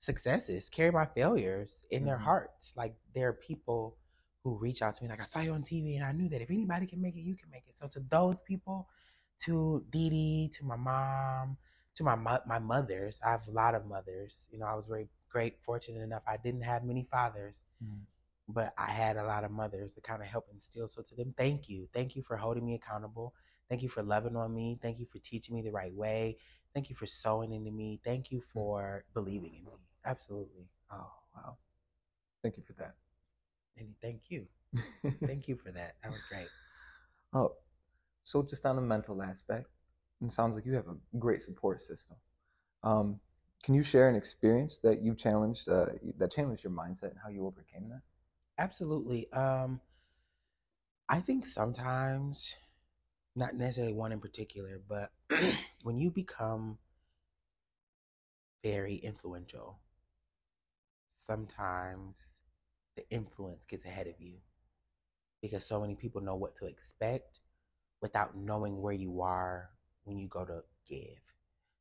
successes, 0.00 0.68
carry 0.70 0.92
my 0.92 1.06
failures 1.06 1.84
in 1.90 2.04
their 2.04 2.18
Mhm. 2.18 2.24
hearts. 2.24 2.72
Like 2.76 2.96
there 3.14 3.28
are 3.28 3.34
people 3.34 3.98
who 4.44 4.56
reach 4.56 4.82
out 4.82 4.96
to 4.96 5.04
me 5.04 5.10
like 5.10 5.20
I 5.20 5.24
saw 5.24 5.40
you 5.40 5.52
on 5.54 5.64
TV 5.64 5.96
and 5.96 6.04
I 6.04 6.12
knew 6.12 6.28
that 6.30 6.42
if 6.42 6.50
anybody 6.50 6.86
can 6.86 7.02
make 7.02 7.16
it, 7.16 7.20
you 7.22 7.36
can 7.36 7.50
make 7.50 7.68
it. 7.68 7.76
So 7.76 7.88
to 7.88 8.00
those 8.10 8.42
people, 8.42 8.88
to 9.44 9.84
Dee 9.90 10.10
Dee, 10.10 10.50
to 10.58 10.64
my 10.64 10.76
mom, 10.76 11.58
to 11.96 12.04
my 12.04 12.16
mo- 12.16 12.44
my 12.46 12.58
mothers, 12.58 13.20
I 13.24 13.30
have 13.30 13.46
a 13.48 13.52
lot 13.52 13.74
of 13.74 13.86
mothers. 13.86 14.48
You 14.50 14.58
know, 14.60 14.66
I 14.66 14.74
was 14.74 14.86
very 14.86 15.08
great, 15.30 15.60
fortunate 15.64 16.02
enough. 16.02 16.22
I 16.26 16.36
didn't 16.38 16.62
have 16.62 16.84
many 16.84 17.04
fathers, 17.10 17.64
Mhm. 17.82 18.06
but 18.48 18.74
I 18.78 18.90
had 18.90 19.16
a 19.16 19.24
lot 19.24 19.44
of 19.44 19.50
mothers 19.50 19.94
that 19.94 20.04
kind 20.04 20.22
of 20.22 20.28
help 20.28 20.48
instill. 20.52 20.88
So 20.88 21.02
to 21.02 21.14
them, 21.16 21.34
thank 21.36 21.68
you, 21.68 21.88
thank 21.94 22.16
you 22.16 22.22
for 22.22 22.36
holding 22.36 22.66
me 22.66 22.74
accountable. 22.74 23.34
Thank 23.68 23.82
you 23.82 23.88
for 23.88 24.02
loving 24.02 24.36
on 24.36 24.54
me. 24.54 24.78
Thank 24.80 24.98
you 24.98 25.06
for 25.06 25.18
teaching 25.18 25.54
me 25.54 25.62
the 25.62 25.70
right 25.70 25.92
way. 25.94 26.36
Thank 26.74 26.90
you 26.90 26.96
for 26.96 27.06
sewing 27.06 27.52
into 27.52 27.70
me. 27.70 28.00
Thank 28.04 28.30
you 28.30 28.42
for 28.52 29.04
believing 29.14 29.54
in 29.54 29.64
me. 29.64 29.72
Absolutely. 30.04 30.66
oh 30.92 31.10
wow 31.34 31.56
thank 32.42 32.56
you 32.56 32.62
for 32.62 32.72
that 32.74 32.94
And 33.76 33.94
thank 34.02 34.30
you. 34.30 34.46
Thank 35.26 35.48
you 35.48 35.56
for 35.56 35.70
that. 35.72 35.94
That 36.02 36.12
was 36.12 36.22
great. 36.24 36.48
Oh, 37.32 37.52
so 38.24 38.42
just 38.42 38.66
on 38.66 38.76
a 38.78 38.80
mental 38.80 39.22
aspect, 39.22 39.68
it 40.24 40.32
sounds 40.32 40.54
like 40.54 40.66
you 40.66 40.74
have 40.74 40.88
a 40.88 41.18
great 41.18 41.42
support 41.42 41.80
system. 41.80 42.16
Um, 42.82 43.20
can 43.62 43.74
you 43.74 43.82
share 43.82 44.08
an 44.08 44.16
experience 44.16 44.78
that 44.78 45.00
you 45.02 45.14
challenged, 45.14 45.68
uh, 45.68 45.86
that 46.18 46.30
challenged 46.32 46.64
your 46.64 46.72
mindset 46.72 47.10
and 47.10 47.18
how 47.22 47.28
you 47.30 47.46
overcame 47.46 47.88
that? 47.88 48.02
Absolutely. 48.58 49.30
Um, 49.32 49.80
I 51.08 51.20
think 51.20 51.46
sometimes, 51.46 52.54
not 53.38 53.56
necessarily 53.56 53.94
one 53.94 54.12
in 54.12 54.20
particular, 54.20 54.80
but 54.88 55.12
when 55.82 55.98
you 55.98 56.10
become 56.10 56.78
very 58.62 58.96
influential, 58.96 59.80
sometimes 61.26 62.26
the 62.96 63.08
influence 63.10 63.66
gets 63.66 63.84
ahead 63.86 64.06
of 64.06 64.20
you 64.20 64.36
because 65.42 65.64
so 65.66 65.80
many 65.80 65.94
people 65.94 66.20
know 66.20 66.36
what 66.36 66.56
to 66.56 66.66
expect 66.66 67.40
without 68.00 68.36
knowing 68.36 68.80
where 68.80 68.94
you 68.94 69.20
are 69.22 69.70
when 70.04 70.18
you 70.18 70.28
go 70.28 70.44
to 70.44 70.60
give. 70.88 71.18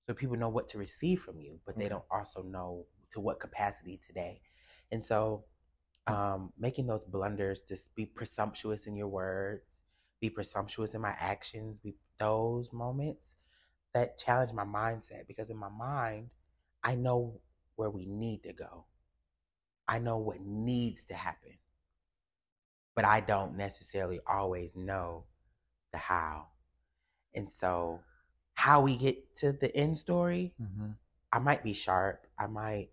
So 0.07 0.13
people 0.13 0.37
know 0.37 0.49
what 0.49 0.69
to 0.69 0.77
receive 0.77 1.21
from 1.21 1.39
you, 1.39 1.59
but 1.65 1.77
they 1.77 1.87
Mhm. 1.87 1.89
don't 1.89 2.05
also 2.11 2.43
know 2.43 2.85
to 3.11 3.19
what 3.21 3.39
capacity 3.39 3.99
today. 4.05 4.41
And 4.91 5.05
so 5.05 5.45
um, 6.07 6.53
making 6.57 6.87
those 6.87 7.05
blunders, 7.05 7.61
just 7.61 7.93
be 7.95 8.05
presumptuous 8.05 8.87
in 8.87 8.95
your 8.95 9.07
words, 9.07 9.76
be 10.19 10.29
presumptuous 10.29 10.93
in 10.93 11.01
my 11.01 11.15
actions, 11.19 11.79
be 11.79 11.95
those 12.19 12.71
moments 12.73 13.35
that 13.93 14.17
challenge 14.17 14.51
my 14.53 14.65
mindset 14.65 15.27
because 15.27 15.49
in 15.49 15.57
my 15.57 15.69
mind, 15.69 16.29
I 16.83 16.95
know 16.95 17.39
where 17.75 17.89
we 17.89 18.05
need 18.05 18.43
to 18.43 18.53
go. 18.53 18.85
I 19.87 19.99
know 19.99 20.17
what 20.17 20.41
needs 20.41 21.05
to 21.05 21.13
happen. 21.13 21.53
But 22.95 23.05
I 23.05 23.19
don't 23.21 23.57
necessarily 23.57 24.19
always 24.27 24.75
know 24.75 25.25
the 25.91 25.99
how. 25.99 26.47
And 27.35 27.47
so 27.59 27.99
how 28.55 28.81
we 28.81 28.97
get 28.97 29.35
to 29.37 29.51
the 29.53 29.75
end 29.75 29.97
story, 29.97 30.53
Mm-hmm. 30.61 30.91
I 31.31 31.39
might 31.39 31.63
be 31.63 31.73
sharp. 31.73 32.25
I 32.39 32.47
might, 32.47 32.89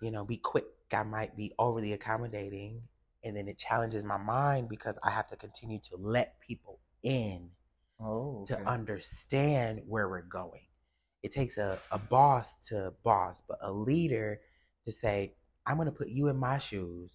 you 0.00 0.10
know, 0.10 0.24
be 0.24 0.36
quick. 0.38 0.64
I 0.92 1.02
might 1.02 1.36
be 1.36 1.52
overly 1.58 1.92
accommodating. 1.92 2.82
And 3.24 3.36
then 3.36 3.48
it 3.48 3.58
challenges 3.58 4.04
my 4.04 4.18
mind 4.18 4.68
because 4.68 4.96
I 5.02 5.10
have 5.10 5.28
to 5.28 5.36
continue 5.36 5.78
to 5.90 5.96
let 5.96 6.38
people 6.40 6.78
in 7.02 7.50
Oh, 8.00 8.44
to 8.46 8.58
understand 8.66 9.80
where 9.86 10.08
we're 10.08 10.22
going. 10.22 10.66
It 11.22 11.32
takes 11.32 11.56
a, 11.58 11.78
a 11.90 11.98
boss 11.98 12.54
to 12.68 12.92
boss, 13.02 13.40
but 13.48 13.58
a 13.62 13.72
leader 13.72 14.40
to 14.84 14.92
say, 14.92 15.34
I'm 15.66 15.76
going 15.76 15.86
to 15.86 15.92
put 15.92 16.08
you 16.08 16.28
in 16.28 16.36
my 16.36 16.58
shoes, 16.58 17.12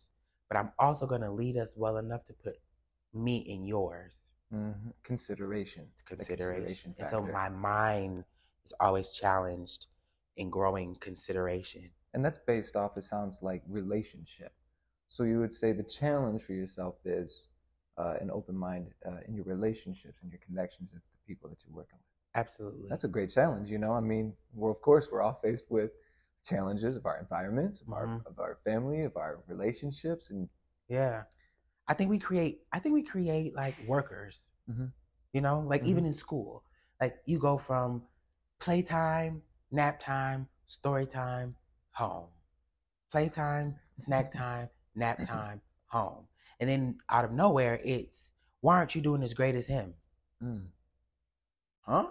but 0.48 0.58
I'm 0.58 0.72
also 0.80 1.06
going 1.06 1.22
to 1.22 1.32
lead 1.32 1.58
us 1.58 1.76
well 1.78 1.98
enough 1.98 2.26
to 2.26 2.34
put 2.34 2.56
me 3.14 3.38
in 3.38 3.66
yours. 3.66 4.14
Mhm. 4.54 4.94
Consideration. 5.04 5.92
the 6.08 6.16
Consideration. 6.16 6.96
And 6.98 7.10
so 7.12 7.22
my 7.22 7.50
mind 7.50 8.24
is 8.66 8.74
always 8.80 9.12
challenged 9.12 9.88
in 10.38 10.50
growing 10.50 10.96
consideration. 10.96 11.92
and 12.16 12.26
that's 12.26 12.40
based 12.40 12.76
off. 12.76 12.98
It 12.98 13.04
sounds 13.04 13.44
like 13.44 13.62
relationship. 13.68 14.52
So 15.10 15.24
you 15.24 15.40
would 15.40 15.54
say 15.54 15.74
the 15.74 15.84
challenge 15.84 16.44
for 16.44 16.54
yourself 16.54 16.96
is 17.06 17.50
uh, 17.98 18.16
an 18.22 18.32
open 18.32 18.56
mind 18.58 18.94
uh, 19.06 19.18
in 19.28 19.36
your 19.36 19.46
relationships 19.46 20.20
and 20.22 20.32
your 20.32 20.40
connections 20.46 20.94
with 20.94 21.04
the 21.04 21.18
people 21.28 21.50
that 21.50 21.60
you're 21.66 21.76
working 21.76 22.00
with. 22.00 22.06
Absolutely. 22.36 22.90
That's 22.90 23.04
a 23.04 23.10
great 23.10 23.30
challenge. 23.32 23.70
You 23.70 23.78
know, 23.80 23.94
I 23.94 24.00
mean, 24.02 24.34
well, 24.54 24.72
of 24.72 24.82
course, 24.82 25.08
we're 25.12 25.22
all 25.22 25.40
faced 25.44 25.66
with 25.70 25.92
challenges 26.46 26.96
of 26.96 27.06
our 27.06 27.20
environments, 27.20 27.82
of 27.82 27.92
our 27.92 28.06
Mhm. 28.06 28.26
of 28.26 28.40
our 28.40 28.60
family, 28.66 29.04
of 29.04 29.18
our 29.18 29.44
relationships, 29.48 30.30
and 30.32 30.50
Yeah. 30.88 31.24
I 31.88 31.94
think 31.94 32.10
we 32.10 32.20
create 32.20 32.62
I 32.72 32.80
think 32.80 32.94
we 32.94 33.04
create 33.04 33.56
like 33.56 33.78
workers. 33.80 34.42
Mhm. 34.70 34.92
You 35.34 35.42
know, 35.42 35.62
like 35.62 35.84
Mhm. 35.84 35.88
even 35.88 36.06
in 36.06 36.14
school. 36.14 36.64
Like 37.02 37.18
you 37.26 37.40
go 37.40 37.58
from 37.58 38.04
playtime, 38.60 39.42
nap 39.72 40.00
time, 40.00 40.48
story 40.68 41.06
time, 41.08 41.56
home. 41.92 42.30
Playtime, 43.12 43.76
snack 43.98 44.32
time, 44.34 44.70
nap 44.96 45.24
time, 45.24 45.62
home. 45.88 46.26
And 46.60 46.70
then 46.70 46.98
out 47.10 47.26
of 47.26 47.32
nowhere 47.32 47.80
it's 47.84 48.34
why 48.62 48.76
aren't 48.78 48.96
you 48.96 49.02
doing 49.02 49.24
as 49.24 49.34
great 49.34 49.56
as 49.56 49.68
him? 49.68 49.94
Mm. 50.44 50.68
Huh? 51.82 52.08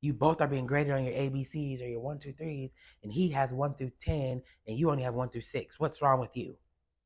You 0.00 0.12
both 0.14 0.40
are 0.40 0.48
being 0.48 0.66
graded 0.66 0.92
on 0.94 1.04
your 1.04 1.14
ABCs 1.14 1.82
or 1.82 1.86
your 1.86 2.00
one, 2.00 2.18
two, 2.18 2.32
threes, 2.32 2.70
and 3.02 3.12
he 3.12 3.28
has 3.30 3.52
one 3.52 3.74
through 3.74 3.92
ten 4.00 4.42
and 4.66 4.78
you 4.78 4.90
only 4.90 5.02
have 5.02 5.14
one 5.14 5.30
through 5.30 5.42
six. 5.42 5.78
What's 5.80 6.00
wrong 6.02 6.20
with 6.20 6.36
you? 6.36 6.56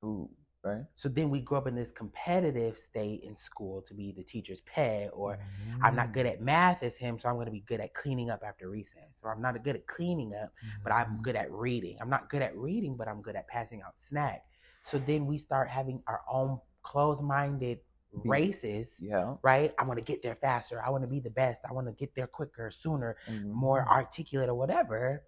ooh, 0.05 0.29
right? 0.65 0.87
So 0.95 1.09
then 1.09 1.31
we 1.31 1.41
grow 1.41 1.59
up 1.59 1.67
in 1.67 1.75
this 1.75 1.93
competitive 1.93 2.77
state 2.77 3.23
in 3.25 3.37
school 3.37 3.81
to 3.83 3.95
be 3.95 4.13
the 4.13 4.23
teacher's 4.23 4.61
pet, 4.63 5.11
or 5.15 5.39
I'm 5.81 5.97
not 5.97 6.13
good 6.13 6.27
at 6.27 6.43
math 6.43 6.83
as 6.83 6.97
him, 6.97 7.19
so 7.19 7.29
I'm 7.29 7.37
going 7.37 7.47
to 7.47 7.53
be 7.53 7.61
good 7.61 7.81
at 7.81 7.95
cleaning 7.95 8.29
up 8.29 8.43
after 8.47 8.69
recess. 8.69 9.21
Or 9.23 9.33
I'm 9.33 9.41
not 9.41 9.63
good 9.65 9.77
at 9.77 9.87
cleaning 9.87 10.35
up, 10.35 10.53
but 10.85 10.93
Mm-hmm. 10.93 11.01
I'm 11.01 11.21
good 11.23 11.37
at 11.37 11.51
reading. 11.51 11.97
I'm 12.01 12.11
not 12.11 12.29
good 12.29 12.43
at 12.43 12.57
reading, 12.57 12.97
but 12.97 13.09
I'm 13.09 13.23
good 13.23 13.37
at 13.37 13.49
passing 13.49 13.81
out 13.83 13.95
snack. 13.99 14.45
So 14.91 14.99
then 14.99 15.27
we 15.27 15.39
start 15.39 15.69
having 15.69 16.03
our 16.09 16.23
own 16.31 16.59
closed 16.83 17.23
minded 17.23 17.79
races, 18.25 18.89
Yeah. 18.99 19.37
right? 19.43 19.73
I 19.79 19.85
want 19.85 20.01
to 20.01 20.05
get 20.05 20.21
there 20.21 20.35
faster. 20.35 20.83
I 20.85 20.91
want 20.91 21.05
to 21.05 21.09
be 21.09 21.21
the 21.21 21.31
best. 21.31 21.61
I 21.69 21.73
want 21.73 21.87
to 21.87 21.93
get 21.93 22.13
there 22.15 22.27
quicker, 22.27 22.71
sooner, 22.73 23.17
and 23.29 23.53
more 23.53 23.87
articulate, 23.89 24.49
or 24.49 24.55
whatever. 24.55 25.23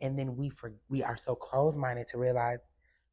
And 0.00 0.18
then 0.18 0.34
we 0.36 0.48
for, 0.48 0.72
we 0.88 1.02
are 1.02 1.16
so 1.16 1.34
closed 1.34 1.76
minded 1.76 2.06
to 2.08 2.18
realize 2.18 2.60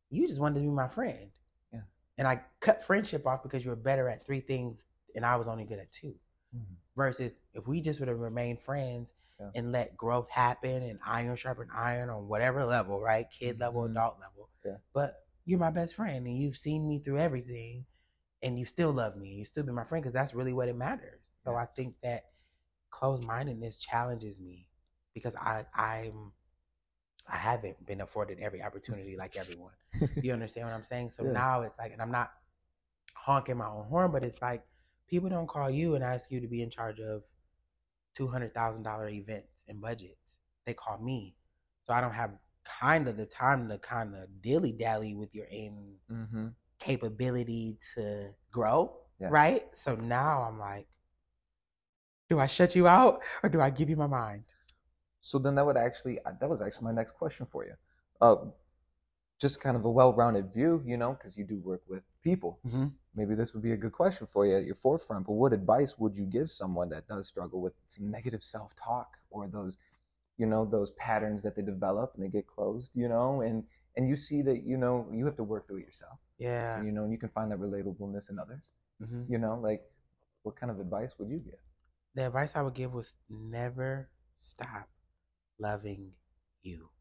you 0.09 0.25
just 0.27 0.39
wanted 0.39 0.55
to 0.55 0.61
be 0.61 0.67
my 0.69 0.87
friend. 0.87 1.29
Yeah. 1.73 1.81
And 2.17 2.27
I 2.27 2.41
cut 2.61 2.81
friendship 2.83 3.27
off 3.27 3.43
because 3.43 3.63
you 3.65 3.69
were 3.71 3.75
better 3.75 4.07
at 4.09 4.25
three 4.25 4.39
things 4.39 4.85
and 5.15 5.25
I 5.25 5.35
was 5.35 5.47
only 5.49 5.65
good 5.65 5.79
at 5.79 5.91
two. 5.91 6.15
Mhm. 6.55 6.75
Versus 6.95 7.35
if 7.53 7.67
we 7.67 7.81
just 7.81 7.99
would 7.99 8.07
have 8.09 8.19
remained 8.19 8.61
friends 8.61 9.13
Yeah. 9.39 9.51
and 9.53 9.71
let 9.71 9.95
growth 9.97 10.29
happen 10.29 10.81
and 10.83 10.97
iron 11.05 11.35
sharpen 11.35 11.67
iron 11.71 12.09
on 12.09 12.27
whatever 12.27 12.65
level, 12.65 12.99
right? 13.01 13.29
Kid 13.29 13.59
level, 13.59 13.81
Mhm. 13.83 13.91
adult 13.91 14.19
level. 14.19 14.49
Yeah. 14.65 14.77
But 14.93 15.25
you're 15.49 15.59
my 15.59 15.71
best 15.71 15.95
friend 15.95 16.27
and 16.27 16.37
you've 16.37 16.57
seen 16.57 16.87
me 16.87 16.99
through 16.99 17.19
everything 17.19 17.85
and 18.43 18.59
you 18.59 18.65
still 18.65 18.91
love 18.93 19.17
me. 19.17 19.29
You 19.29 19.45
still 19.45 19.63
be 19.63 19.71
my 19.71 19.83
friend 19.85 20.03
because 20.03 20.13
that's 20.13 20.35
really 20.35 20.53
what 20.53 20.69
it 20.69 20.75
matters. 20.77 21.31
So 21.43 21.55
I 21.55 21.65
think 21.75 21.95
that 22.03 22.25
closed 22.91 23.23
mindedness 23.23 23.77
challenges 23.77 24.41
me 24.41 24.67
because 25.13 25.35
I 25.35 25.65
I'm 25.75 26.33
I 27.27 27.37
haven't 27.37 27.85
been 27.85 28.01
afforded 28.01 28.39
every 28.39 28.61
opportunity 28.61 29.15
like 29.17 29.35
everyone. 29.35 29.73
You 30.21 30.33
understand 30.33 30.67
what 30.67 30.73
I'm 30.75 30.83
saying? 30.83 31.11
So 31.13 31.23
Yeah. 31.23 31.31
now 31.31 31.61
it's 31.63 31.77
like, 31.79 31.93
and 31.93 32.01
I'm 32.01 32.11
not 32.11 32.31
honking 33.15 33.57
my 33.57 33.67
own 33.67 33.85
horn, 33.85 34.11
but 34.11 34.23
it's 34.23 34.41
like 34.41 34.63
people 35.07 35.29
don't 35.29 35.47
call 35.47 35.69
you 35.69 35.95
and 35.95 36.03
ask 36.03 36.31
you 36.31 36.41
to 36.41 36.47
be 36.47 36.61
in 36.61 36.69
charge 36.69 36.99
of 36.99 37.23
two 38.15 38.27
hundred 38.27 38.53
thousand 38.53 38.83
dollar 38.83 39.09
events 39.09 39.53
and 39.67 39.81
budgets. 39.81 40.35
They 40.65 40.73
call 40.73 40.97
me, 40.99 41.35
so 41.85 41.93
I 41.93 42.01
don't 42.01 42.13
have 42.13 42.31
kind 42.79 43.07
of 43.07 43.17
the 43.17 43.25
time 43.25 43.67
to 43.69 43.77
kind 43.79 44.15
of 44.15 44.23
dilly 44.41 44.71
dally 44.71 45.13
with 45.15 45.33
your 45.33 45.47
aim 45.49 45.75
Mm-hmm. 46.11 46.47
capability 46.79 47.77
to 47.95 48.29
grow, 48.51 48.97
Yeah. 49.19 49.29
right? 49.31 49.63
So 49.75 49.95
now 49.95 50.43
I'm 50.47 50.59
like, 50.59 50.87
do 52.29 52.39
I 52.39 52.47
shut 52.47 52.75
you 52.75 52.87
out 52.87 53.21
or 53.43 53.49
do 53.49 53.59
I 53.61 53.69
give 53.69 53.89
you 53.89 53.95
my 53.95 54.07
mind? 54.07 54.43
So 55.21 55.37
then 55.39 55.55
that 55.55 55.65
would 55.65 55.77
actually 55.77 56.19
uh, 56.25 56.31
that 56.39 56.49
was 56.49 56.61
actually 56.61 56.85
my 56.85 56.93
next 56.93 57.13
question 57.13 57.45
for 57.51 57.65
you. 57.65 57.73
Uh, 58.21 58.35
just 59.41 59.61
kind 59.61 59.77
of 59.77 59.85
a 59.85 59.89
well-rounded 59.89 60.53
view, 60.53 60.83
you 60.85 60.97
know, 60.97 61.13
because 61.13 61.37
you 61.37 61.45
do 61.45 61.59
work 61.59 61.81
with 61.87 62.03
people. 62.23 62.59
Mm-hmm. 62.67 62.87
Maybe 63.15 63.35
this 63.35 63.53
would 63.53 63.63
be 63.63 63.71
a 63.71 63.77
good 63.77 63.93
question 63.93 64.27
for 64.31 64.45
you 64.45 64.55
at 64.57 64.65
your 64.65 64.75
forefront. 64.75 65.25
But 65.25 65.33
what 65.33 65.53
advice 65.53 65.97
would 65.97 66.15
you 66.15 66.25
give 66.25 66.49
someone 66.49 66.89
that 66.89 67.07
does 67.07 67.27
struggle 67.27 67.61
with 67.61 67.73
some 67.87 68.11
negative 68.11 68.43
self-talk 68.43 69.07
or 69.29 69.47
those, 69.47 69.77
you 70.39 70.47
know, 70.47 70.65
those 70.65 70.91
patterns 70.93 71.43
that 71.43 71.55
they 71.57 71.63
develop 71.63 72.13
and 72.15 72.23
they 72.25 72.29
get 72.29 72.47
closed, 72.47 72.91
you 72.95 73.09
know, 73.09 73.41
and 73.41 73.65
and 73.97 74.09
you 74.09 74.15
see 74.17 74.43
that 74.43 74.63
you 74.65 74.77
know 74.77 75.07
you 75.13 75.25
have 75.25 75.37
to 75.37 75.43
work 75.43 75.67
through 75.67 75.79
it 75.79 75.85
yourself, 75.87 76.19
Yeah. 76.39 76.83
you 76.83 76.91
know, 76.93 77.03
and 77.05 77.13
you 77.13 77.19
can 77.19 77.29
find 77.29 77.51
that 77.51 77.59
relatableness 77.59 78.29
in 78.31 78.39
others. 78.39 78.71
hmm 78.99 79.25
You 79.27 79.39
know, 79.39 79.59
like 79.61 79.83
what 80.43 80.55
kind 80.57 80.71
of 80.71 80.79
advice 80.79 81.15
would 81.19 81.29
you 81.29 81.39
give? 81.39 81.61
The 82.15 82.27
advice 82.27 82.55
I 82.55 82.61
would 82.63 82.75
give 82.75 82.93
was 82.93 83.15
never 83.29 84.09
stop 84.35 84.89
loving 85.59 86.15
you. 86.63 86.91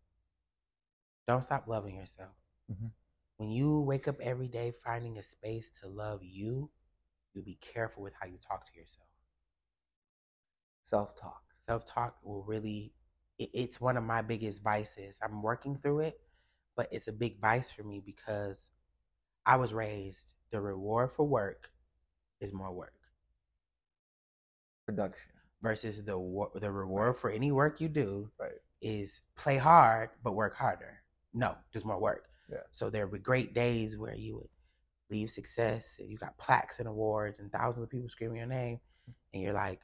Don't 1.29 1.45
stop 1.45 1.69
loving 1.69 1.97
yourself. 1.97 2.35
Mhm. 2.69 2.93
When 3.39 3.51
you 3.51 3.81
wake 3.81 4.09
up 4.09 4.21
every 4.21 4.49
day 4.49 4.71
finding 4.73 5.19
a 5.19 5.23
space 5.23 5.71
to 5.81 5.89
love 5.89 6.23
you, 6.23 6.71
you'll 7.35 7.45
be 7.45 7.57
careful 7.57 8.03
with 8.03 8.15
how 8.15 8.27
you 8.27 8.39
talk 8.39 8.65
to 8.67 8.79
yourself. 8.79 9.09
Self-talk. 10.85 11.55
Self 11.67 11.87
talk 11.87 12.19
will 12.25 12.43
really, 12.45 12.95
it's 13.39 13.81
one 13.81 13.97
of 13.97 14.05
my 14.05 14.23
biggest 14.23 14.63
vices. 14.63 15.19
I'm 15.23 15.43
working 15.43 15.77
through 15.77 16.01
it, 16.01 16.21
but 16.77 16.89
it's 16.93 17.09
a 17.09 17.13
big 17.13 17.41
vice 17.41 17.71
for 17.71 17.83
me 17.83 18.01
because 18.05 18.73
I 19.47 19.57
was 19.57 19.73
raised 19.73 20.35
the 20.51 20.61
reward 20.61 21.13
for 21.13 21.27
work 21.27 21.71
is 22.41 22.53
more 22.53 22.73
work 22.73 22.95
Production. 24.87 25.33
versus 25.63 26.05
the 26.05 26.17
the 26.61 26.71
reward 26.71 27.17
for 27.19 27.31
any 27.31 27.51
work 27.53 27.81
you 27.81 27.89
do 27.89 28.31
Right. 28.39 28.61
is 28.81 29.21
play 29.37 29.57
hard 29.59 30.11
but 30.23 30.33
work 30.35 30.55
harder. 30.55 30.99
No, 31.35 31.57
just 31.73 31.85
more 31.87 31.99
work. 32.01 32.25
Yeah. 32.51 32.59
So 32.71 32.91
there 32.91 33.07
were 33.07 33.19
great 33.19 33.55
days 33.55 33.97
where 33.99 34.15
you 34.15 34.37
would 34.37 34.49
leave 35.11 35.31
success 35.31 35.97
and 35.99 36.09
you 36.11 36.19
got 36.19 36.39
plaques 36.39 36.79
and 36.79 36.89
awards 36.89 37.41
and 37.41 37.51
thousands 37.53 37.85
of 37.85 37.91
people 37.91 38.09
screaming 38.09 38.39
your 38.39 38.47
name 38.47 38.81
and 39.33 39.43
you're 39.43 39.53
like, 39.55 39.81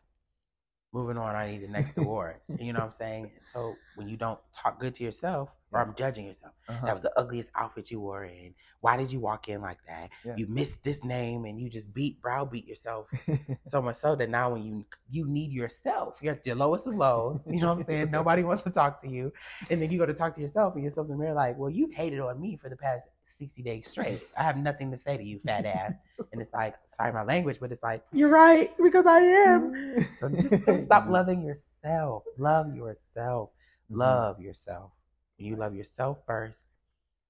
moving 0.95 1.19
on, 1.19 1.35
I 1.35 1.51
need 1.51 1.63
the 1.63 1.69
next 1.69 1.99
award. 1.99 2.37
You 2.59 2.73
know 2.73 2.79
what 2.79 2.87
I'm 2.87 2.93
saying? 2.93 3.33
So 3.53 3.75
when 3.97 4.09
you 4.09 4.17
don't 4.17 4.39
talk 4.57 4.81
good 4.81 4.95
to 4.97 5.05
yourself, 5.05 5.51
or 5.75 5.81
I'm 5.81 5.95
judging 5.97 6.27
yourself. 6.27 6.53
Uh-huh. 6.69 6.87
That 6.87 6.93
was 6.95 7.03
the 7.03 7.13
ugliest 7.19 7.51
outfit 7.57 7.91
you 7.91 8.01
wore 8.01 8.25
in. 8.25 8.55
Why 8.81 8.97
did 8.97 9.11
you 9.11 9.19
walk 9.19 9.49
in 9.49 9.61
like 9.61 9.79
that? 9.89 10.11
Yeah. 10.25 10.35
You 10.37 10.47
missed 10.47 10.83
this 10.85 11.03
name 11.03 11.47
and 11.47 11.61
you 11.61 11.69
just 11.69 11.93
beat 11.93 12.23
browbeat 12.23 12.67
yourself 12.67 13.09
so 13.67 13.83
much 13.83 13.97
so 13.97 14.15
that 14.15 14.31
now 14.31 14.53
when 14.53 14.63
you 14.63 14.85
you 15.11 15.27
need 15.27 15.51
yourself, 15.51 16.19
you're 16.23 16.35
at 16.35 16.47
your 16.47 16.55
lowest 16.55 16.87
of 16.87 16.95
lows. 16.95 17.41
You 17.47 17.61
know 17.61 17.69
what 17.69 17.79
I'm 17.79 17.85
saying? 17.87 18.11
Nobody 18.13 18.45
wants 18.45 18.63
to 18.63 18.71
talk 18.71 19.03
to 19.03 19.09
you, 19.09 19.33
and 19.69 19.83
then 19.83 19.91
you 19.91 19.99
go 19.99 20.07
to 20.07 20.15
talk 20.15 20.35
to 20.37 20.41
yourself, 20.41 20.75
and 20.75 20.85
yourself's 20.85 21.11
in 21.11 21.17
the 21.17 21.23
mirror 21.23 21.35
like, 21.35 21.59
"Well, 21.59 21.71
you've 21.71 21.93
hated 21.93 22.21
on 22.21 22.41
me 22.41 22.57
for 22.57 22.69
the 22.69 22.77
past 22.77 23.05
60 23.39 23.63
days 23.63 23.89
straight. 23.89 24.23
I 24.37 24.43
have 24.43 24.57
nothing 24.57 24.91
to 24.91 24.97
say 24.97 25.17
to 25.17 25.23
you, 25.25 25.39
fat 25.39 25.65
ass." 25.67 25.95
And 26.33 26.41
it's 26.43 26.53
like, 26.53 26.75
sorry 26.97 27.13
my 27.13 27.23
language, 27.23 27.59
but 27.61 27.73
it's 27.73 27.83
like, 27.83 28.05
you're 28.13 28.29
right 28.29 28.71
because 28.83 29.07
I 29.07 29.21
am. 29.21 29.73
So 30.21 30.29
just 30.31 30.59
stop 30.85 31.07
loving 31.09 31.43
yourself. 31.43 32.25
Love 32.39 32.75
yourself. 32.75 33.51
Mhm. 33.91 33.97
Love 33.99 34.41
yourself. 34.41 34.93
When 35.37 35.47
you 35.47 35.57
love 35.57 35.75
yourself 35.75 36.19
first, 36.27 36.65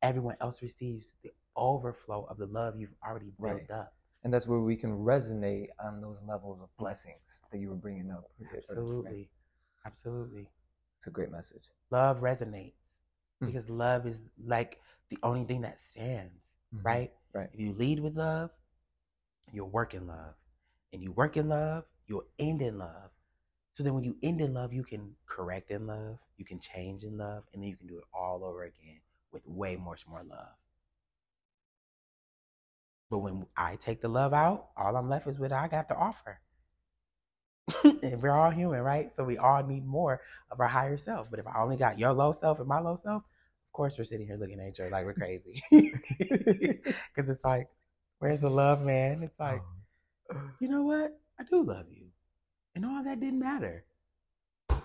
everyone 0.03 0.37
else 0.41 0.63
receives 0.63 1.15
the 1.23 1.33
overflow 1.57 2.25
of 2.31 2.37
the 2.39 2.47
love 2.47 2.77
you've 2.79 2.95
already 3.07 3.33
built 3.41 3.69
Right. 3.69 3.71
up. 3.71 3.95
And 4.25 4.33
that's 4.33 4.47
where 4.47 4.61
we 4.61 4.77
can 4.77 5.05
resonate 5.05 5.69
on 5.83 6.01
those 6.01 6.19
levels 6.27 6.61
of 6.63 6.69
blessings 6.79 7.43
that 7.51 7.59
you 7.59 7.69
were 7.71 7.77
bringing 7.77 8.11
up. 8.11 8.25
earlier, 8.41 8.51
right? 8.53 8.59
Absolutely. 8.59 9.31
Absolutely. 9.87 10.49
It's 10.99 11.07
a 11.07 11.11
great 11.11 11.31
message. 11.31 11.65
Love 11.91 12.21
resonates 12.21 12.75
Hmm. 13.41 13.47
because 13.47 13.69
love 13.69 14.07
is 14.07 14.21
like 14.47 14.81
the 15.11 15.19
only 15.23 15.45
thing 15.45 15.63
that 15.63 15.81
stands, 15.83 16.51
Mhm. 16.75 16.85
right? 16.85 17.15
Right. 17.33 17.51
If 17.53 17.61
you 17.61 17.73
lead 17.75 18.01
with 18.01 18.17
love, 18.17 18.51
you'll 19.53 19.71
work 19.71 19.95
in 19.95 20.07
love. 20.07 20.35
And 20.93 21.03
you 21.03 21.13
work 21.13 21.37
in 21.37 21.49
love, 21.49 21.85
you'll 22.07 22.27
end 22.39 22.63
in 22.63 22.79
love. 22.79 23.11
So 23.75 23.83
then 23.83 23.95
when 23.95 24.05
you 24.05 24.17
end 24.23 24.41
in 24.41 24.55
love, 24.55 24.73
you 24.73 24.85
can 24.85 25.17
correct 25.27 25.71
in 25.71 25.87
love, 25.87 26.19
you 26.37 26.45
can 26.45 26.61
change 26.61 27.05
in 27.05 27.19
love, 27.19 27.45
and 27.53 27.63
then 27.63 27.69
you 27.69 27.77
can 27.77 27.89
do 27.89 27.99
it 27.99 28.05
all 28.13 28.45
over 28.45 28.63
again 28.65 29.01
with 29.33 29.47
way 29.47 29.77
much 29.77 30.07
more 30.07 30.23
love. 30.23 30.55
But 33.11 33.19
when 33.19 33.47
I 33.57 33.77
take 33.77 34.01
the 34.01 34.09
love 34.09 34.33
out, 34.33 34.71
all 34.77 34.97
I'm 34.97 35.09
left 35.09 35.27
is 35.27 35.39
with 35.39 35.53
I 35.53 35.69
got 35.69 35.89
to 35.89 35.97
offer. 35.97 36.41
and 37.85 38.23
we're 38.23 38.33
all 38.33 38.51
human, 38.51 38.81
right? 38.81 39.15
So 39.17 39.25
we 39.25 39.39
all 39.39 39.63
need 39.63 39.87
more 39.87 40.21
of 40.51 40.61
our 40.61 40.69
higher 40.69 40.97
self. 40.97 41.29
But 41.31 41.41
if 41.41 41.47
I 41.47 41.63
only 41.63 41.77
got 41.77 41.99
your 41.99 42.13
low 42.13 42.33
self 42.33 42.59
and 42.59 42.69
my 42.69 42.81
low 42.81 42.97
self, 42.97 43.23
course 43.75 43.99
we're 43.99 44.05
sitting 44.05 44.27
here 44.27 44.37
looking 44.39 44.59
at 44.61 44.69
each 44.69 44.81
other 44.81 44.89
like 44.91 45.05
we're 45.05 45.13
crazy. 45.25 45.63
Because 47.15 47.29
it's 47.29 47.45
like, 47.45 47.69
where's 48.21 48.41
the 48.41 48.49
love, 48.51 48.83
man? 48.83 49.23
It's 49.23 49.39
like, 49.39 49.61
Oh. 50.33 50.41
you 50.59 50.69
know 50.69 50.83
what? 50.83 51.19
I 51.39 51.45
do 51.45 51.63
love 51.63 51.87
you. 51.91 52.07
And 52.75 52.87
all 52.87 53.05
that 53.05 53.21
didn't 53.21 53.39
matter. 53.39 53.85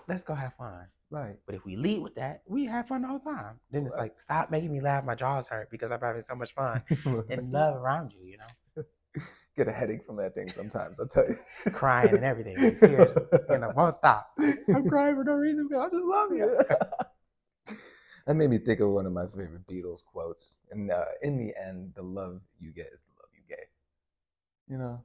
Let's 0.07 0.23
go 0.25 0.33
have 0.35 0.53
fun. 0.57 0.87
right. 1.11 1.37
But 1.45 1.55
if 1.55 1.63
we 1.65 1.75
lead 1.75 2.01
with 2.01 2.15
that, 2.15 2.41
we 2.47 2.65
have 2.65 2.87
fun 2.87 3.01
the 3.03 3.07
whole 3.07 3.19
time. 3.19 3.59
Then 3.71 3.85
it's 3.85 3.93
Right. 3.93 4.01
like, 4.01 4.19
stop 4.21 4.51
making 4.51 4.71
me 4.71 4.81
laugh. 4.81 5.05
My 5.05 5.15
jaws 5.15 5.47
hurt 5.47 5.71
because 5.71 5.91
I'm 5.91 6.01
having 6.01 6.23
so 6.27 6.35
much 6.35 6.53
fun 6.53 6.81
and 7.29 7.51
love 7.51 7.75
around 7.75 8.11
you, 8.11 8.25
you 8.25 8.37
know, 8.37 8.83
Get 9.57 9.67
a 9.67 9.71
headache 9.71 10.05
from 10.05 10.15
that 10.17 10.35
thing 10.35 10.51
sometimes, 10.51 10.99
I'll 10.99 11.07
tell 11.07 11.25
you. 11.27 11.35
crying 11.71 12.15
and 12.15 12.23
everything. 12.23 12.57
and 12.57 12.79
Tears, 12.79 13.13
you 13.49 13.57
know, 13.57 13.71
won't 13.75 13.97
stop. 13.97 14.31
I'm 14.73 14.87
crying 14.87 15.15
for 15.15 15.23
no 15.25 15.33
reason 15.33 15.67
because 15.67 15.85
I 15.85 15.89
just 15.89 16.03
love 16.03 16.29
you. 16.31 16.59
That 18.29 18.35
made 18.35 18.51
me 18.51 18.59
think 18.59 18.79
of 18.79 18.91
one 18.91 19.07
of 19.07 19.11
my 19.11 19.25
favorite 19.25 19.65
Beatles 19.67 20.05
quotes. 20.05 20.53
And 20.69 20.91
uh, 20.91 21.05
in 21.23 21.35
the 21.39 21.51
end, 21.59 21.93
the 21.95 22.03
love 22.03 22.41
you 22.59 22.71
get 22.71 22.91
is 22.93 23.01
the 23.01 23.09
love 23.19 23.29
you 23.33 23.41
gave. 23.49 23.65
You 24.69 24.77
know, 24.77 25.01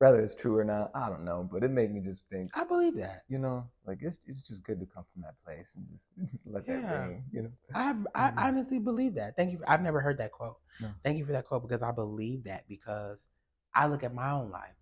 whether 0.00 0.20
it's 0.20 0.34
true 0.34 0.56
or 0.58 0.64
not, 0.64 0.90
I 0.92 1.08
don't 1.08 1.24
know. 1.24 1.48
But 1.50 1.62
it 1.62 1.70
made 1.70 1.94
me 1.94 2.00
just 2.00 2.24
think, 2.30 2.50
I 2.54 2.64
believe 2.64 2.96
that. 2.96 3.22
you 3.28 3.38
know, 3.38 3.64
like 3.86 4.00
it's 4.02 4.18
it's 4.26 4.42
just 4.42 4.64
good 4.64 4.80
to 4.80 4.86
come 4.86 5.04
from 5.12 5.22
that 5.22 5.36
place 5.44 5.76
and 5.76 5.86
just 5.92 6.08
just 6.32 6.46
let 6.48 6.66
Yeah. 6.66 6.80
that 6.80 6.98
ring. 6.98 7.22
You 7.32 7.42
know. 7.44 7.50
I 7.76 7.94
I 8.16 8.30
Mhm. 8.32 8.48
honestly 8.48 8.80
believe 8.80 9.14
that. 9.14 9.36
Thank 9.36 9.52
you. 9.52 9.58
For, 9.58 9.70
I've 9.70 9.82
never 9.82 10.00
heard 10.00 10.18
that 10.18 10.32
quote. 10.32 10.56
No. 10.80 10.88
Thank 11.04 11.18
you 11.18 11.24
for 11.26 11.32
that 11.32 11.46
quote 11.46 11.62
because 11.62 11.82
I 11.82 11.92
believe 11.92 12.42
that 12.44 12.66
because 12.68 13.28
I 13.72 13.86
look 13.86 14.02
at 14.02 14.12
my 14.12 14.32
own 14.32 14.50
life. 14.50 14.74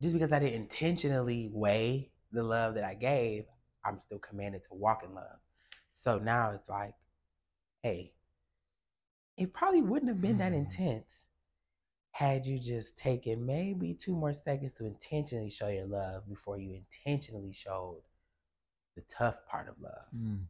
Just 0.00 0.14
because 0.14 0.32
I 0.32 0.38
didn't 0.38 0.54
intentionally 0.54 1.50
weigh 1.52 2.12
the 2.32 2.42
love 2.42 2.74
that 2.76 2.84
I 2.84 2.94
gave, 2.94 3.44
I'm 3.84 3.98
still 4.00 4.18
commanded 4.18 4.64
to 4.64 4.74
walk 4.74 5.04
in 5.04 5.14
love. 5.14 5.38
So 6.02 6.18
now 6.18 6.50
it's 6.50 6.68
like, 6.68 6.94
hey, 7.84 8.12
it 9.36 9.54
probably 9.54 9.82
wouldn't 9.82 10.08
have 10.08 10.20
been 10.20 10.38
that 10.38 10.52
intense 10.52 11.06
had 12.10 12.44
you 12.44 12.58
just 12.58 12.96
taken 12.98 13.46
maybe 13.46 13.94
two 13.94 14.14
more 14.14 14.32
seconds 14.32 14.74
to 14.74 14.84
intentionally 14.84 15.48
show 15.48 15.68
your 15.68 15.86
love 15.86 16.28
before 16.28 16.58
you 16.58 16.74
intentionally 16.74 17.52
showed 17.52 18.02
the 18.96 19.02
tough 19.08 19.36
part 19.48 19.68
of 19.68 19.76
love. 19.80 20.06
Mm. 20.16 20.40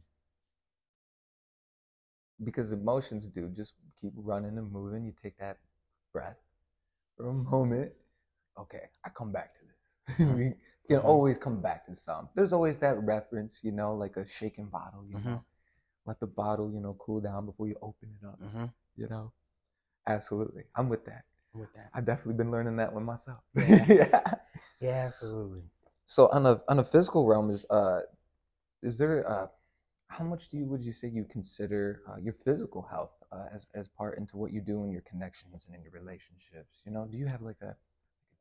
Because 2.42 2.72
emotions 2.72 3.26
do 3.26 3.50
just 3.54 3.74
keep 4.00 4.12
running 4.16 4.56
and 4.56 4.72
moving. 4.72 5.04
You 5.04 5.12
take 5.22 5.36
that 5.38 5.58
breath 6.14 6.38
for 7.18 7.28
a 7.28 7.32
moment. 7.50 7.92
Okay, 8.58 8.88
I 9.04 9.10
come 9.10 9.32
back 9.32 9.50
to 9.54 9.60
this. 9.66 10.54
can 10.88 10.99
Mhm. 10.99 11.05
always 11.05 11.38
come 11.38 11.61
back 11.61 11.87
to 11.87 11.95
some. 11.97 12.29
There's 12.35 12.53
always 12.53 12.79
that 12.79 13.03
reference, 13.03 13.61
you 13.62 13.73
know, 13.73 13.95
like 13.95 14.16
a 14.16 14.27
shaken 14.27 14.66
bottle, 14.66 15.05
you 15.07 15.16
Mhm. 15.18 15.25
know. 15.25 15.45
Let 16.07 16.21
the 16.21 16.27
bottle, 16.27 16.73
you 16.73 16.81
know, 16.81 16.95
cool 16.95 17.21
down 17.21 17.47
before 17.47 17.68
you 17.68 17.77
open 17.83 18.16
it 18.21 18.27
up, 18.27 18.40
Mm-hmm. 18.40 18.66
you 18.97 19.09
know. 19.09 19.33
Absolutely. 20.07 20.64
I'm 20.75 20.88
with 20.88 21.05
that. 21.07 21.25
I'm 21.55 21.61
With 21.61 21.73
that. 21.75 21.90
I've 21.95 22.05
definitely 22.05 22.35
been 22.35 22.51
learning 22.51 22.77
that 22.77 22.92
one 22.92 23.05
myself. 23.05 23.40
Yeah. 23.57 23.85
yeah. 23.88 24.35
Yeah, 24.81 25.07
absolutely. 25.07 25.62
So 26.07 26.29
on 26.29 26.47
a 26.47 26.61
on 26.68 26.79
a 26.81 26.85
physical 26.85 27.27
realm 27.27 27.51
is 27.51 27.64
uh 27.71 28.01
is 28.83 28.99
there 28.99 29.29
uh 29.31 29.47
how 30.09 30.25
much 30.25 30.49
do 30.51 30.57
you 30.59 30.66
would 30.66 30.85
you 30.85 30.92
say 30.92 31.09
you 31.09 31.25
consider 31.25 32.03
uh, 32.09 32.16
your 32.16 32.35
physical 32.35 32.83
health 32.83 33.16
uh, 33.33 33.47
as 33.53 33.66
as 33.75 33.88
part 33.88 34.18
into 34.18 34.37
what 34.37 34.53
you 34.53 34.61
do 34.61 34.85
in 34.85 34.90
your 34.90 35.03
connections 35.03 35.66
and 35.66 35.75
in 35.75 35.83
your 35.83 35.92
relationships? 35.92 36.83
You 36.85 36.92
know, 36.92 37.07
do 37.11 37.16
you 37.16 37.27
have 37.27 37.42
like 37.42 37.61
a 37.62 37.77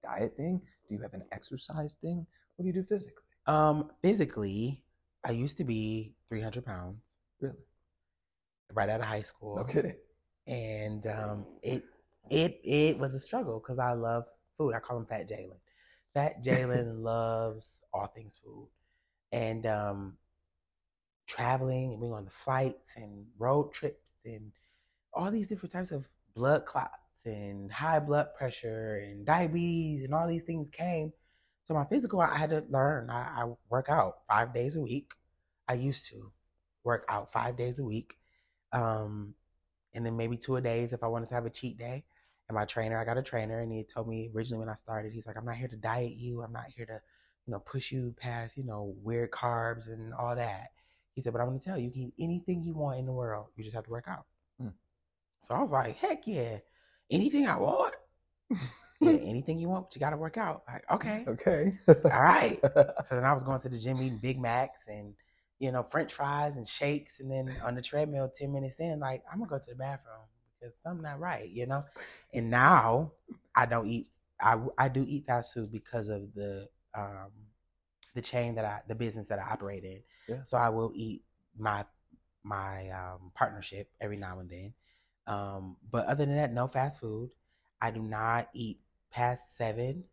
diet 0.03 0.35
thing? 0.37 0.61
Do 0.87 0.95
you 0.95 1.01
have 1.01 1.13
an 1.13 1.23
exercise 1.31 1.95
thing? 2.01 2.25
What 2.55 2.63
do 2.63 2.67
you 2.67 2.73
do 2.73 2.83
physically? 2.83 3.23
Um, 3.47 3.91
physically, 4.01 4.83
I 5.25 5.31
used 5.31 5.57
to 5.57 5.63
be 5.63 6.13
300 6.29 6.65
pounds 6.65 7.01
Really? 7.39 7.57
right 8.73 8.89
out 8.89 9.01
of 9.01 9.05
high 9.07 9.21
school. 9.21 9.57
No 9.57 9.63
kidding. 9.63 9.95
and 10.47 11.05
um, 11.07 11.45
it 11.61 11.83
it 12.29 12.59
it 12.63 12.97
was 12.97 13.13
a 13.13 13.19
struggle 13.19 13.59
because 13.59 13.79
I 13.79 13.93
love 13.93 14.25
food. 14.57 14.73
I 14.73 14.79
call 14.79 14.97
him 14.97 15.05
Fat 15.05 15.29
Jalen. 15.29 15.59
Fat 16.13 16.43
Jalen 16.45 17.01
loves 17.01 17.81
all 17.93 18.07
things 18.07 18.37
food, 18.43 18.67
and 19.31 19.65
um, 19.65 20.17
traveling 21.27 21.91
and 21.91 22.01
being 22.01 22.13
on 22.13 22.25
the 22.25 22.31
flights 22.31 22.95
and 22.95 23.25
road 23.37 23.73
trips 23.73 24.11
and 24.25 24.51
all 25.13 25.31
these 25.31 25.47
different 25.47 25.73
types 25.73 25.91
of 25.91 26.05
blood 26.35 26.65
clots 26.65 27.00
and 27.25 27.71
high 27.71 27.99
blood 27.99 28.27
pressure 28.37 29.03
and 29.05 29.25
diabetes 29.25 30.03
and 30.03 30.13
all 30.13 30.27
these 30.27 30.43
things 30.43 30.69
came. 30.69 31.13
So 31.63 31.73
my 31.73 31.85
physical, 31.85 32.21
I 32.21 32.37
had 32.37 32.49
to 32.49 32.63
learn. 32.69 33.09
I, 33.09 33.43
I 33.43 33.51
work 33.69 33.87
out 33.89 34.19
five 34.27 34.53
days 34.53 34.75
a 34.75 34.81
week. 34.81 35.11
I 35.67 35.73
used 35.75 36.07
to 36.07 36.31
work 36.83 37.05
out 37.07 37.31
five 37.31 37.55
days 37.55 37.79
a 37.79 37.83
week. 37.83 38.15
Um, 38.73 39.35
and 39.93 40.05
then 40.05 40.17
maybe 40.17 40.37
two 40.37 40.55
a 40.55 40.61
days 40.61 40.93
if 40.93 41.03
I 41.03 41.07
wanted 41.07 41.29
to 41.29 41.35
have 41.35 41.45
a 41.45 41.49
cheat 41.49 41.77
day. 41.77 42.03
And 42.49 42.55
my 42.55 42.65
trainer, 42.65 42.99
I 42.99 43.05
got 43.05 43.17
a 43.17 43.23
trainer, 43.23 43.61
and 43.61 43.71
he 43.71 43.83
told 43.83 44.07
me 44.07 44.29
originally 44.35 44.59
when 44.59 44.69
I 44.69 44.75
started, 44.75 45.13
he's 45.13 45.27
like, 45.27 45.37
I'm 45.37 45.45
not 45.45 45.55
here 45.55 45.67
to 45.67 45.77
diet 45.77 46.13
you. 46.13 46.41
I'm 46.41 46.51
not 46.51 46.65
here 46.75 46.85
to, 46.85 46.99
you 47.45 47.51
know, 47.53 47.59
push 47.59 47.91
you 47.91 48.13
past, 48.19 48.57
you 48.57 48.63
know, 48.65 48.95
weird 49.03 49.31
carbs 49.31 49.87
and 49.87 50.13
all 50.13 50.35
that. 50.35 50.71
He 51.13 51.21
said, 51.21 51.33
but 51.33 51.41
I'm 51.41 51.47
going 51.47 51.59
to 51.59 51.65
tell 51.65 51.77
you, 51.77 51.85
you 51.85 51.91
can 51.91 52.01
eat 52.03 52.13
anything 52.19 52.63
you 52.63 52.73
want 52.73 52.99
in 52.99 53.05
the 53.05 53.11
world. 53.11 53.47
You 53.55 53.63
just 53.63 53.75
have 53.75 53.85
to 53.85 53.89
work 53.89 54.07
out. 54.07 54.25
Mm. 54.61 54.73
So 55.43 55.55
I 55.55 55.61
was 55.61 55.71
like, 55.71 55.97
heck 55.97 56.25
yeah, 56.25 56.57
anything 57.11 57.47
I 57.47 57.57
want. 57.57 57.93
yeah, 59.01 59.11
anything 59.11 59.59
you 59.59 59.69
want, 59.69 59.87
but 59.87 59.95
you 59.95 59.99
got 59.99 60.11
to 60.11 60.17
work 60.17 60.37
out. 60.37 60.63
Like, 60.67 60.83
okay. 60.91 61.25
Okay. 61.27 61.73
All 61.87 62.21
right. 62.21 62.59
So 63.05 63.15
then 63.15 63.25
I 63.25 63.33
was 63.33 63.43
going 63.43 63.59
to 63.61 63.69
the 63.69 63.77
gym 63.77 63.97
eating 64.01 64.19
Big 64.19 64.39
Macs 64.39 64.87
and 64.87 65.13
you 65.59 65.71
know 65.71 65.83
French 65.83 66.13
fries 66.13 66.55
and 66.55 66.67
shakes, 66.67 67.19
and 67.19 67.29
then 67.29 67.55
on 67.63 67.75
the 67.75 67.81
treadmill, 67.81 68.31
ten 68.33 68.51
minutes 68.51 68.79
in, 68.79 68.99
like 68.99 69.23
I'm 69.31 69.39
gonna 69.39 69.49
go 69.49 69.59
to 69.59 69.69
the 69.69 69.75
bathroom 69.75 70.25
because 70.59 70.73
something 70.83 71.03
not 71.03 71.19
right, 71.19 71.49
you 71.49 71.67
know. 71.67 71.83
And 72.33 72.49
now 72.49 73.11
I 73.55 73.65
don't 73.65 73.87
eat. 73.87 74.07
I 74.41 74.57
I 74.77 74.87
do 74.87 75.05
eat 75.07 75.25
fast 75.27 75.53
food 75.53 75.71
because 75.71 76.09
of 76.09 76.33
the 76.33 76.67
um 76.95 77.31
the 78.15 78.21
chain 78.21 78.55
that 78.55 78.65
I 78.65 78.81
the 78.87 78.95
business 78.95 79.27
that 79.29 79.39
I 79.39 79.51
operate 79.51 79.83
in. 79.83 80.01
Yeah. 80.27 80.43
So 80.43 80.57
I 80.57 80.69
will 80.69 80.91
eat 80.95 81.23
my 81.57 81.85
my 82.43 82.89
um, 82.89 83.31
partnership 83.35 83.89
every 84.01 84.17
now 84.17 84.39
and 84.39 84.49
then. 84.49 84.73
Um, 85.27 85.77
but 85.89 86.05
other 86.07 86.25
than 86.25 86.35
that, 86.35 86.53
no 86.53 86.67
fast 86.67 86.99
food. 86.99 87.31
I 87.81 87.91
do 87.91 88.01
not 88.01 88.49
eat 88.53 88.81
past 89.11 89.57
seven 89.57 90.05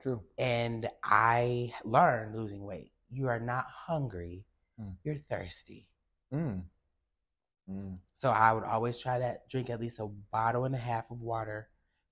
True. 0.00 0.22
and 0.38 0.88
I 1.02 1.72
learned 1.84 2.34
losing 2.36 2.64
weight. 2.64 2.92
You 3.10 3.28
are 3.28 3.40
not 3.40 3.66
hungry, 3.66 4.44
Mm. 4.80 4.96
you're 5.04 5.18
thirsty. 5.28 5.88
Mm. 6.32 6.64
Mm. 7.70 7.98
So 8.18 8.30
I 8.30 8.52
would 8.52 8.64
always 8.64 8.98
try 8.98 9.18
to 9.18 9.38
drink 9.48 9.70
at 9.70 9.80
least 9.80 10.00
a 10.00 10.06
bottle 10.06 10.64
and 10.64 10.74
a 10.74 10.78
half 10.78 11.10
of 11.10 11.20
water 11.20 11.68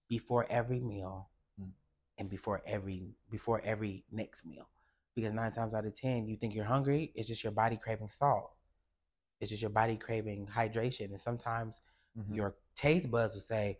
before 0.09 0.47
every 0.51 0.81
meal 0.81 1.31
Mm. 1.61 1.73
and 2.19 2.29
before 2.31 2.63
every 2.67 3.15
before 3.31 3.61
every 3.63 4.05
next 4.11 4.45
meal. 4.45 4.69
Because 5.15 5.33
nine 5.35 5.53
times 5.53 5.75
out 5.75 5.87
of 5.87 5.95
ten, 5.95 6.27
you 6.29 6.37
think 6.37 6.55
you're 6.55 6.65
hungry, 6.65 7.13
it's 7.15 7.29
just 7.29 7.43
your 7.43 7.53
body 7.53 7.77
craving 7.77 8.09
salt. 8.11 8.53
It's 9.41 9.51
just 9.51 9.63
your 9.63 9.71
body 9.71 9.97
craving 9.97 10.47
hydration, 10.47 11.07
and 11.13 11.21
sometimes 11.21 11.81
Mhm. 12.17 12.35
your 12.37 12.57
taste 12.77 13.11
buds 13.11 13.35
will 13.35 13.41
say, 13.41 13.79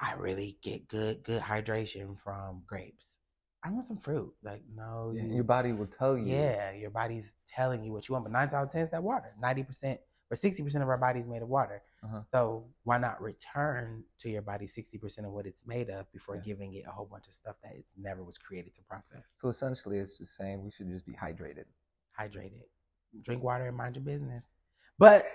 "I 0.00 0.14
really 0.14 0.58
get 0.62 0.88
good 0.88 1.22
good 1.22 1.42
hydration 1.42 2.18
from 2.18 2.62
grapes. 2.66 3.18
I 3.62 3.70
want 3.70 3.86
some 3.86 3.98
fruit." 3.98 4.34
Like, 4.42 4.64
no, 4.68 5.12
Yeah, 5.14 5.22
you- 5.24 5.34
your 5.36 5.44
body 5.44 5.72
will 5.72 5.86
tell 5.86 6.16
you. 6.18 6.26
yeah, 6.34 6.70
your 6.72 6.90
body's 6.90 7.34
telling 7.46 7.84
you 7.84 7.92
what 7.92 8.08
you 8.08 8.12
want, 8.14 8.24
but 8.24 8.32
nine 8.32 8.48
out 8.48 8.64
of 8.64 8.70
ten 8.70 8.82
is 8.82 8.90
that 8.90 9.02
water. 9.02 9.34
Ninety 9.38 9.62
percent 9.62 10.00
or 10.30 10.36
sixty 10.36 10.62
percent 10.62 10.82
of 10.82 10.88
our 10.88 10.98
body 10.98 11.20
is 11.20 11.26
made 11.26 11.42
of 11.42 11.48
water. 11.48 11.82
Uh-huh. 12.02 12.22
So 12.32 12.72
why 12.82 12.98
not 12.98 13.20
return 13.22 14.04
to 14.18 14.30
your 14.30 14.42
body 14.42 14.66
sixty 14.66 14.98
percent 14.98 15.26
of 15.26 15.32
what 15.32 15.46
it's 15.46 15.64
made 15.66 15.90
of 15.90 16.10
before 16.12 16.36
Yeah. 16.36 16.42
giving 16.42 16.74
it 16.74 16.86
a 16.86 16.90
whole 16.90 17.06
bunch 17.06 17.28
of 17.28 17.34
stuff 17.34 17.56
that 17.62 17.74
it 17.76 17.86
never 17.96 18.24
was 18.24 18.38
created 18.38 18.74
to 18.74 18.82
process? 18.82 19.34
So 19.36 19.48
essentially, 19.48 19.98
it's 19.98 20.18
just 20.18 20.34
saying 20.34 20.62
we 20.64 20.70
should 20.70 20.88
just 20.88 21.06
be 21.06 21.12
hydrated. 21.14 21.66
Hydrated, 22.18 22.64
drink 23.22 23.42
water, 23.42 23.66
and 23.66 23.76
mind 23.76 23.96
your 23.96 24.04
business. 24.04 24.44
But 24.98 25.26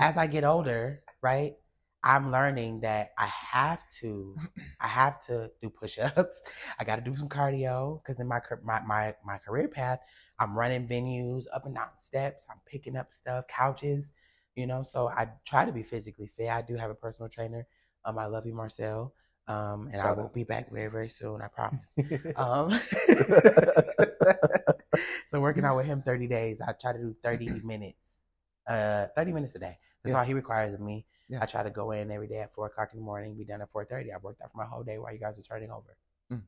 as 0.00 0.16
I 0.16 0.26
get 0.26 0.44
older, 0.44 1.02
right, 1.22 1.54
I'm 2.02 2.30
learning 2.30 2.80
that 2.80 3.12
I 3.18 3.26
have 3.26 3.80
to, 4.00 4.36
I 4.80 4.88
have 4.88 5.24
to 5.26 5.50
do 5.62 5.70
push-ups. 5.70 6.38
I 6.78 6.84
got 6.84 6.96
to 6.96 7.02
do 7.02 7.16
some 7.16 7.28
cardio 7.28 8.02
because 8.02 8.20
in 8.20 8.28
my 8.28 8.40
my 8.62 8.80
my 8.80 9.14
my 9.24 9.38
career 9.38 9.68
path, 9.68 10.00
I'm 10.38 10.56
running 10.56 10.86
venues, 10.86 11.44
up 11.54 11.66
and 11.66 11.74
down 11.74 11.88
steps. 12.00 12.44
I'm 12.50 12.60
picking 12.66 12.96
up 12.96 13.12
stuff, 13.12 13.44
couches, 13.48 14.12
you 14.56 14.66
know. 14.66 14.82
So 14.82 15.08
I 15.08 15.28
try 15.46 15.64
to 15.64 15.72
be 15.72 15.82
physically 15.82 16.30
fit. 16.36 16.48
I 16.48 16.62
do 16.62 16.76
have 16.76 16.90
a 16.90 16.94
personal 16.94 17.28
trainer. 17.28 17.66
Um, 18.04 18.18
I 18.18 18.26
love 18.26 18.46
you, 18.46 18.54
Marcel. 18.54 19.14
Um, 19.46 19.90
and 19.92 20.00
I 20.00 20.12
will 20.12 20.24
out. 20.24 20.34
be 20.34 20.44
back 20.44 20.72
very 20.72 20.90
very 20.90 21.08
soon. 21.08 21.40
I 21.42 21.48
promise. 21.48 21.80
Um, 22.36 22.80
so 25.30 25.40
working 25.40 25.64
out 25.64 25.76
with 25.76 25.86
him 25.86 26.02
30 26.02 26.26
days, 26.28 26.60
I 26.60 26.72
try 26.72 26.92
to 26.92 26.98
do 26.98 27.14
30 27.22 27.60
minutes, 27.64 28.03
uh, 28.66 29.06
30 29.14 29.32
minutes 29.32 29.54
a 29.54 29.58
day. 29.58 29.78
That's 30.02 30.14
Yeah. 30.14 30.20
all 30.20 30.26
he 30.26 30.34
requires 30.34 30.74
of 30.74 30.80
me. 30.80 31.06
Yeah. 31.28 31.38
I 31.42 31.46
try 31.46 31.62
to 31.62 31.70
go 31.70 31.92
in 31.92 32.10
every 32.10 32.28
day 32.28 32.40
at 32.40 32.54
four 32.54 32.66
o'clock 32.66 32.90
in 32.92 32.98
the 32.98 33.04
morning, 33.04 33.34
be 33.34 33.44
done 33.44 33.62
at 33.62 33.70
4:30. 33.72 34.12
I 34.12 34.18
worked 34.18 34.42
out 34.42 34.52
for 34.52 34.58
my 34.58 34.66
whole 34.66 34.82
day 34.82 34.98
while 34.98 35.12
you 35.12 35.18
guys 35.18 35.38
are 35.38 35.42
turning 35.42 35.70
over. 35.70 35.96
so 36.30 36.38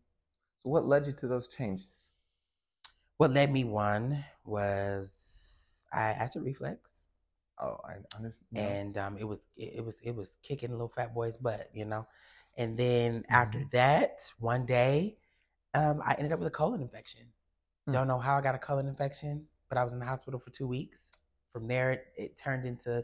what 0.71 0.85
led 0.85 1.07
you 1.07 1.13
to 1.13 1.27
those 1.29 1.49
changes? 1.49 2.11
What 3.17 3.31
led 3.33 3.51
me 3.53 3.65
one 3.65 4.25
was 4.45 5.15
I 5.93 6.01
had 6.09 6.17
acid 6.19 6.43
reflex, 6.43 7.05
Oh, 7.59 7.81
I 7.85 7.95
understand. 8.17 8.37
and 8.55 8.99
um, 8.99 9.17
it 9.17 9.25
was 9.25 9.39
it, 9.57 9.77
it 9.77 9.85
was 9.85 9.97
it 10.03 10.15
was 10.15 10.29
kicking 10.43 10.71
little 10.71 10.93
fat 10.95 11.15
boy's 11.15 11.37
butt, 11.39 11.71
you 11.73 11.87
know. 11.87 12.07
And 12.59 12.77
then 12.77 13.25
after 13.31 13.61
Mhm. 13.61 13.71
that, 13.73 14.21
one 14.39 14.67
day, 14.67 15.17
um, 15.75 16.03
I 16.05 16.15
ended 16.15 16.33
up 16.33 16.39
with 16.39 16.49
a 16.49 16.51
colon 16.51 16.83
infection. 16.83 17.33
Hmm. 17.87 17.93
Don't 17.93 18.09
know 18.09 18.19
how 18.19 18.37
I 18.37 18.43
got 18.43 18.55
a 18.55 18.59
colon 18.59 18.89
infection, 18.89 19.47
but 19.69 19.79
I 19.79 19.85
was 19.85 19.93
in 19.95 19.99
the 19.99 20.05
hospital 20.07 20.39
for 20.41 20.51
two 20.51 20.67
weeks. 20.67 21.06
From 21.57 21.69
there, 21.69 21.93
it, 21.93 22.07
it 22.19 22.37
turned 22.37 22.67
into 22.67 23.03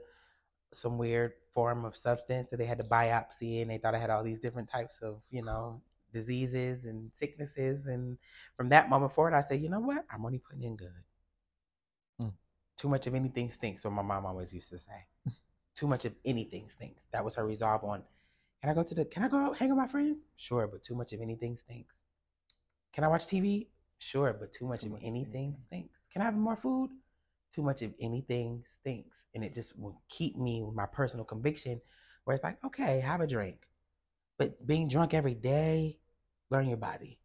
some 0.75 0.99
weird 0.99 1.33
form 1.55 1.87
of 1.87 1.97
substance 1.97 2.51
that 2.51 2.59
they 2.59 2.67
had 2.67 2.77
to 2.77 2.85
biopsy, 2.85 3.63
and 3.63 3.71
they 3.71 3.79
thought 3.79 3.95
I 3.95 3.99
had 3.99 4.11
all 4.11 4.23
these 4.23 4.41
different 4.41 4.69
types 4.69 5.01
of, 5.01 5.23
you 5.31 5.43
know, 5.43 5.81
diseases 6.13 6.85
and 6.85 7.11
sicknesses. 7.17 7.87
And 7.87 8.19
from 8.59 8.69
that 8.69 8.91
moment 8.91 9.15
forward, 9.15 9.33
I 9.33 9.41
said, 9.41 9.63
you 9.63 9.71
know 9.71 9.81
what? 9.81 10.05
I'm 10.13 10.27
only 10.27 10.37
putting 10.37 10.65
in 10.65 10.77
good. 10.77 11.03
Hmm. 12.21 12.29
Too 12.77 12.91
much 12.91 13.07
of 13.07 13.15
anything 13.15 13.51
stinks, 13.51 13.85
what 13.85 13.95
my 13.95 14.03
mom 14.03 14.27
always 14.27 14.53
used 14.53 14.69
to 14.69 14.79
say. 14.79 15.07
Too 15.75 15.87
much 15.87 16.05
of 16.05 16.13
anything 16.27 16.69
stinks. 16.69 17.05
That 17.11 17.25
was 17.25 17.35
her 17.37 17.47
resolve 17.47 17.85
on. 17.85 18.03
Can 18.61 18.69
I 18.69 18.75
go 18.75 18.83
to 18.83 18.95
the? 18.95 19.07
Can 19.07 19.25
I 19.25 19.29
go 19.29 19.39
out 19.39 19.57
hang 19.57 19.71
with 19.71 19.79
my 19.79 19.87
friends? 19.87 20.27
Sure, 20.37 20.67
but 20.67 20.83
too 20.85 20.95
much 20.95 21.15
of 21.15 21.23
anything 21.23 21.57
stinks. 21.57 21.95
Can 22.93 23.03
I 23.03 23.09
watch 23.09 23.27
TV? 23.27 23.69
Sure, 23.99 24.37
but 24.39 24.53
too 24.53 24.67
much 24.67 24.81
Too 24.81 24.89
of 24.89 24.93
much 24.93 25.03
anything 25.03 25.57
stinks. 25.67 25.99
Can 26.13 26.21
I 26.21 26.27
have 26.27 26.35
more 26.35 26.55
food? 26.55 26.91
Too 27.55 27.63
much 27.63 27.83
of 27.83 27.93
anything 28.01 28.65
stinks. 28.81 29.17
And 29.35 29.45
it 29.45 29.55
just 29.55 29.79
will 29.79 30.01
keep 30.09 30.37
me 30.37 30.63
with 30.63 30.75
my 30.75 30.87
personal 30.87 31.25
conviction 31.25 31.81
where 32.25 32.35
it's 32.35 32.45
like, 32.45 32.59
okay, 32.65 33.01
have 33.01 33.21
a 33.21 33.27
drink. 33.27 33.59
But 34.39 34.67
being 34.67 34.89
drunk 34.89 35.15
every 35.15 35.35
day, 35.35 35.99
learn 36.51 36.69
your 36.69 36.77
body. 36.77 37.19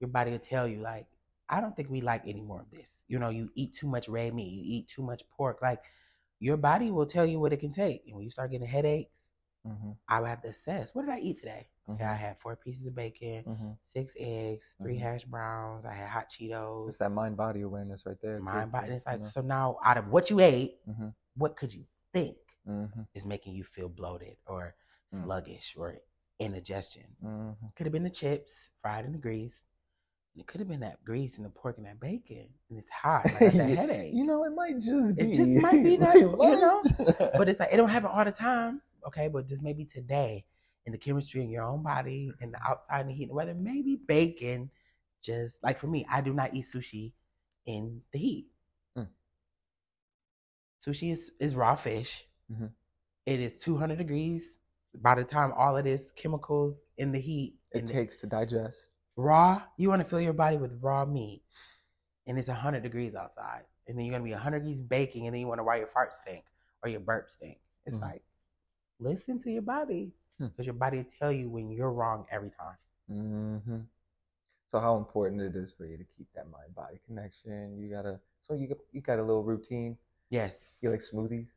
Your 0.00 0.08
body 0.08 0.32
will 0.32 0.38
tell 0.38 0.66
you, 0.68 0.80
like, 0.80 1.06
I 1.48 1.60
don't 1.60 1.76
think 1.76 1.90
we 1.90 2.00
like 2.00 2.22
any 2.26 2.40
more 2.40 2.60
of 2.60 2.70
this. 2.70 2.92
You 3.08 3.18
know, 3.18 3.28
you 3.28 3.50
eat 3.54 3.74
too 3.74 3.86
much 3.86 4.08
red 4.08 4.34
meat, 4.34 4.50
you 4.50 4.62
eat 4.64 4.88
too 4.88 5.02
much 5.02 5.22
pork. 5.36 5.60
Like, 5.62 5.80
your 6.40 6.56
body 6.56 6.90
will 6.90 7.06
tell 7.06 7.26
you 7.26 7.38
what 7.38 7.52
it 7.52 7.60
can 7.60 7.72
take. 7.72 8.02
And 8.06 8.16
when 8.16 8.24
you 8.24 8.30
start 8.30 8.50
getting 8.50 8.66
headaches, 8.66 9.20
Mm-hmm. 9.66 9.90
I 10.08 10.20
would 10.20 10.28
have 10.28 10.42
to 10.42 10.48
assess 10.48 10.94
what 10.94 11.06
did 11.06 11.14
I 11.14 11.18
eat 11.20 11.38
today? 11.38 11.66
Okay, 11.90 12.04
I 12.04 12.14
had 12.14 12.38
four 12.40 12.56
pieces 12.56 12.86
of 12.86 12.94
bacon, 12.94 13.44
Mm-hmm. 13.48 13.70
six 13.92 14.14
eggs, 14.18 14.64
3 14.82 14.96
Mhm. 14.96 15.00
hash 15.00 15.24
browns. 15.24 15.84
I 15.84 15.92
had 15.92 16.08
hot 16.08 16.30
Cheetos. 16.30 16.88
It's 16.88 16.98
that 16.98 17.10
mind 17.12 17.36
body 17.36 17.60
awareness 17.62 18.04
right 18.06 18.16
there. 18.22 18.40
mind 18.40 18.72
body. 18.72 18.92
It's 18.92 19.06
like, 19.06 19.26
so 19.26 19.40
now 19.40 19.78
out 19.84 19.96
of 19.98 20.08
what 20.08 20.30
you 20.30 20.40
ate, 20.40 20.78
know? 20.86 21.12
what 21.36 21.56
could 21.56 21.72
you 21.74 21.84
think 22.12 22.36
mm-hmm. 22.68 23.02
is 23.14 23.24
making 23.26 23.54
you 23.54 23.64
feel 23.64 23.88
bloated 23.88 24.36
or 24.46 24.74
Mm. 25.14 25.22
sluggish 25.24 25.74
or 25.78 25.96
indigestion? 26.40 27.04
Mm-hmm. 27.24 27.66
Could 27.76 27.86
have 27.86 27.92
been 27.92 28.02
the 28.02 28.10
chips 28.10 28.52
fried 28.82 29.04
in 29.04 29.12
the 29.12 29.18
grease. 29.18 29.64
It 30.36 30.46
could 30.48 30.58
have 30.60 30.68
been 30.68 30.80
that 30.80 31.04
grease 31.04 31.36
and 31.36 31.46
the 31.46 31.50
pork 31.50 31.76
and 31.78 31.86
that 31.86 32.00
bacon. 32.00 32.48
And 32.68 32.78
it's 32.78 32.90
hot. 32.90 33.24
Like, 33.26 33.36
I 33.36 33.44
got 33.44 33.52
that 33.54 33.68
headache. 33.78 34.14
You 34.14 34.24
know, 34.24 34.44
it 34.44 34.50
might 34.54 34.80
just 34.80 35.14
be. 35.16 35.30
It 35.30 35.36
just 35.36 35.50
might 35.62 35.82
be 35.84 35.96
that, 36.04 36.16
you 36.16 36.36
know? 36.36 36.82
but 37.38 37.48
it's 37.48 37.60
like 37.60 37.68
it 37.72 37.76
don't 37.76 37.88
happen 37.88 38.10
all 38.12 38.24
the 38.24 38.32
time. 38.32 38.80
Okay, 39.06 39.28
but 39.28 39.46
just 39.46 39.62
maybe 39.62 39.84
today 39.84 40.44
in 40.86 40.92
the 40.92 40.98
chemistry 40.98 41.42
in 41.42 41.50
your 41.50 41.64
own 41.64 41.82
body 41.82 42.32
and 42.40 42.52
the 42.52 42.58
outside 42.66 43.00
and 43.00 43.10
the 43.10 43.14
heat 43.14 43.24
and 43.24 43.30
the 43.30 43.34
weather, 43.34 43.54
maybe 43.54 43.96
bacon 43.96 44.70
just 45.22 45.56
like 45.62 45.78
for 45.78 45.86
me, 45.86 46.06
I 46.10 46.20
do 46.20 46.32
not 46.34 46.54
eat 46.54 46.66
sushi 46.66 47.12
in 47.66 48.02
the 48.12 48.18
heat. 48.18 48.46
Mm. 48.98 49.08
Sushi 50.86 51.12
is, 51.12 51.32
is 51.40 51.54
raw 51.54 51.74
fish. 51.76 52.26
Mhm. 52.52 52.70
It 53.26 53.40
is 53.40 53.54
200 53.56 53.96
degrees. 53.98 54.42
By 54.94 55.14
the 55.14 55.24
time 55.24 55.52
all 55.52 55.76
of 55.76 55.84
this 55.84 56.12
chemicals 56.12 56.74
in 56.98 57.10
the 57.12 57.18
heat, 57.20 57.58
it 57.72 57.78
in 57.78 57.86
the- 57.86 57.92
takes 57.92 58.16
to 58.16 58.26
digest. 58.26 58.88
raw, 59.16 59.62
you 59.76 59.88
want 59.88 60.00
to 60.02 60.08
fill 60.08 60.20
your 60.20 60.32
body 60.34 60.56
with 60.56 60.82
raw 60.82 61.04
meat, 61.04 61.42
and 62.26 62.38
it's 62.38 62.48
100 62.48 62.82
degrees 62.82 63.14
outside, 63.14 63.64
and 63.86 63.96
then 63.98 64.04
you're 64.04 64.12
gonna 64.12 64.24
be 64.24 64.32
100 64.32 64.60
degrees 64.60 64.82
baking, 64.82 65.26
and 65.26 65.34
then 65.34 65.40
you 65.40 65.46
wonder 65.48 65.64
why 65.64 65.76
your 65.76 65.86
farts 65.88 66.14
stink 66.14 66.44
or 66.82 66.88
your 66.90 67.00
burps 67.00 67.30
stink. 67.30 67.58
It's 67.86 67.96
Mhm. 67.96 68.02
like 68.02 68.24
listen 69.04 69.38
to 69.40 69.50
your 69.50 69.62
body 69.62 70.12
Hmm. 70.38 70.46
because 70.48 70.66
your 70.66 70.74
body 70.74 70.98
will 70.98 71.12
tell 71.20 71.32
you 71.32 71.48
when 71.50 71.70
you're 71.70 71.92
wrong 71.92 72.26
every 72.30 72.50
time. 72.50 72.76
Mm-hmm. 73.10 73.80
So 74.68 74.80
how 74.80 74.96
important 74.96 75.40
it 75.42 75.54
is 75.56 75.72
for 75.72 75.86
you 75.86 75.96
to 75.96 76.04
keep 76.16 76.26
that 76.34 76.50
mind 76.50 76.74
body 76.74 76.98
connection? 77.06 77.78
You 77.78 77.88
gotta. 77.90 78.20
So 78.42 78.54
you 78.54 78.68
got 78.68 78.78
you 78.92 79.00
got 79.00 79.18
a 79.18 79.22
little 79.22 79.44
routine. 79.44 79.96
Yes, 80.30 80.56
You 80.80 80.90
like 80.90 81.00
smoothies? 81.02 81.48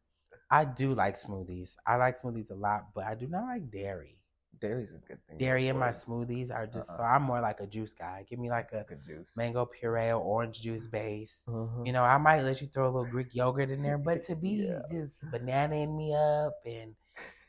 I 0.52 0.66
do 0.66 0.94
like 0.94 1.16
smoothies. 1.16 1.76
I 1.86 1.96
like 1.96 2.20
smoothies 2.22 2.52
a 2.52 2.56
lot, 2.56 2.94
but 2.94 3.06
I 3.06 3.16
do 3.16 3.28
not 3.28 3.46
like 3.46 3.72
dairy. 3.72 4.18
Dairy's 4.60 4.94
a 4.94 4.98
good 5.08 5.20
thing. 5.28 5.38
Dairy 5.38 5.68
in 5.68 5.78
my 5.78 5.90
smoothies 5.90 6.52
are 6.52 6.68
just 6.68 6.88
so 6.96 7.02
Uh-uh. 7.02 7.04
I'm 7.04 7.24
more 7.24 7.42
like 7.42 7.60
a 7.60 7.68
juice 7.68 7.94
guy. 7.94 8.26
Give 8.30 8.40
me 8.40 8.50
like 8.50 8.72
a 8.74 8.86
juice. 9.06 9.28
mango 9.36 9.66
puree 9.66 10.10
or 10.12 10.22
orange 10.22 10.62
juice 10.62 10.88
base. 10.88 11.36
Uh-huh. 11.48 11.84
You 11.86 11.92
know, 11.94 12.04
I 12.04 12.18
might 12.18 12.42
let 12.44 12.62
you 12.62 12.68
throw 12.68 12.86
a 12.86 12.92
little 12.94 13.06
Greek 13.10 13.34
yogurt 13.36 13.70
in 13.70 13.82
there, 13.84 13.98
but 13.98 14.24
to 14.26 14.36
be 14.46 14.68
Yeah. 14.68 14.82
just 14.92 15.14
bananaing 15.32 15.96
me 15.96 16.14
up 16.16 16.54
and 16.66 16.96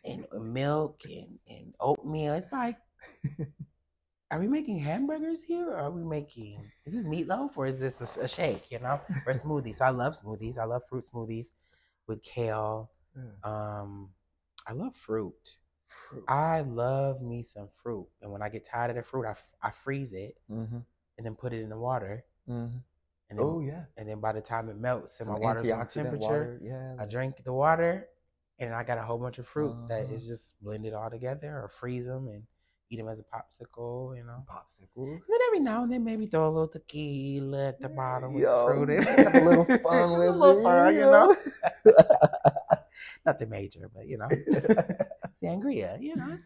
and 0.05 0.27
milk 0.41 1.01
and, 1.05 1.39
and 1.49 1.75
oatmeal, 1.81 2.35
it's 2.35 2.53
like, 2.53 2.77
are 4.31 4.39
we 4.39 4.47
making 4.47 4.79
hamburgers 4.79 5.43
here, 5.43 5.69
or 5.71 5.77
are 5.77 5.91
we 5.91 6.05
making? 6.05 6.61
Is 6.87 6.95
this 6.95 7.05
meatloaf 7.05 7.51
or 7.57 7.67
is 7.67 7.79
this 7.79 7.95
a, 8.17 8.21
a 8.25 8.29
shake? 8.29 8.71
You 8.71 8.79
know, 8.81 9.01
or 9.27 9.33
a 9.33 9.35
smoothie? 9.35 9.75
So 9.75 9.85
I 9.85 9.91
love 9.91 10.17
smoothies. 10.23 10.59
I 10.59 10.65
love 10.65 10.83
fruit 10.89 11.05
smoothies 11.13 11.47
with 12.07 12.23
kale. 12.23 12.91
Yeah. 13.17 13.23
Um, 13.45 14.11
I 14.67 14.73
love 14.73 14.95
fruit. 14.95 15.35
Fruit. 15.89 16.25
I 16.29 16.61
love 16.61 17.23
me 17.23 17.43
some 17.43 17.69
fruit, 17.83 18.07
and 18.21 18.31
when 18.31 18.43
I 18.43 18.51
get 18.51 18.67
tired 18.67 18.91
of 18.91 18.97
the 18.97 19.03
fruit, 19.03 19.25
I, 19.27 19.31
f- 19.31 19.43
I 19.63 19.71
freeze 19.71 20.13
it 20.13 20.37
Mm-hmm. 20.53 20.77
and 21.17 21.27
then 21.27 21.35
put 21.35 21.53
it 21.55 21.63
in 21.63 21.71
the 21.71 21.79
water, 21.79 22.25
Mm-hmm. 22.49 22.77
and 23.31 23.39
then, 23.39 23.45
Oh 23.47 23.61
yeah. 23.61 23.85
and 23.97 24.07
then 24.09 24.21
by 24.21 24.33
the 24.33 24.41
time 24.43 24.69
it 24.69 24.77
melts 24.77 25.19
and 25.21 25.27
Some 25.29 25.35
my 25.35 25.41
water's 25.41 25.71
on 25.73 25.87
temperature, 25.89 26.21
water. 26.21 26.61
Yeah. 26.63 26.95
I 27.03 27.07
drink 27.07 27.43
the 27.43 27.55
water, 27.55 28.07
and 28.59 28.75
I 28.75 28.83
got 28.85 28.99
a 28.99 29.03
whole 29.03 29.19
bunch 29.19 29.39
of 29.39 29.47
fruit 29.47 29.75
that 29.89 30.05
Uh-huh. 30.05 30.15
is 30.15 30.27
just 30.27 30.55
blended 30.63 30.95
all 30.95 31.11
together, 31.11 31.49
or 31.63 31.69
freeze 31.69 32.07
them 32.07 32.29
and 32.29 32.43
eat 32.91 32.97
them 32.99 33.09
as 33.09 33.19
a 33.19 33.23
popsicle, 33.25 34.17
you 34.17 34.25
know. 34.25 34.43
Popsicle. 34.49 35.13
And 35.13 35.23
then 35.29 35.41
every 35.49 35.61
now 35.61 35.83
and 35.85 35.93
then, 35.93 36.05
maybe 36.05 36.27
throw 36.27 36.49
a 36.49 36.51
little 36.51 36.69
tequila 36.69 37.69
at 37.69 37.81
the 37.81 37.89
bottom 37.89 38.35
with 38.35 38.43
Yo, 38.45 38.65
fruit 38.65 38.91
in 38.91 39.03
have 39.03 39.35
a 39.35 39.41
little 39.41 39.65
fun 39.83 40.11
A 40.11 40.19
with 40.19 40.29
little 40.29 40.61
it, 40.61 40.63
fun, 40.65 40.95
you 40.95 41.01
know. 41.03 41.37
Nothing 43.27 43.51
major, 43.51 43.91
but 43.95 44.07
you 44.09 44.19
know, 44.19 44.29
sangria, 45.43 46.01
you 46.01 46.17
know. 46.17 46.37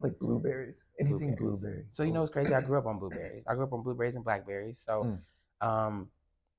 Like, 0.00 0.12
like 0.12 0.18
blueberries. 0.18 0.84
Anything 1.00 1.34
Blueberries. 1.36 1.38
blueberry. 1.38 1.84
So 1.92 2.02
you 2.02 2.12
know 2.12 2.20
what's 2.20 2.32
crazy? 2.32 2.54
I 2.54 2.60
grew 2.60 2.78
up 2.78 2.86
on 2.86 2.98
blueberries. 2.98 3.44
I 3.48 3.54
grew 3.54 3.64
up 3.64 3.72
on 3.72 3.82
blueberries 3.82 4.14
and 4.14 4.24
blackberries. 4.24 4.80
So, 4.84 5.04
Mm. 5.04 5.66
um, 5.66 6.08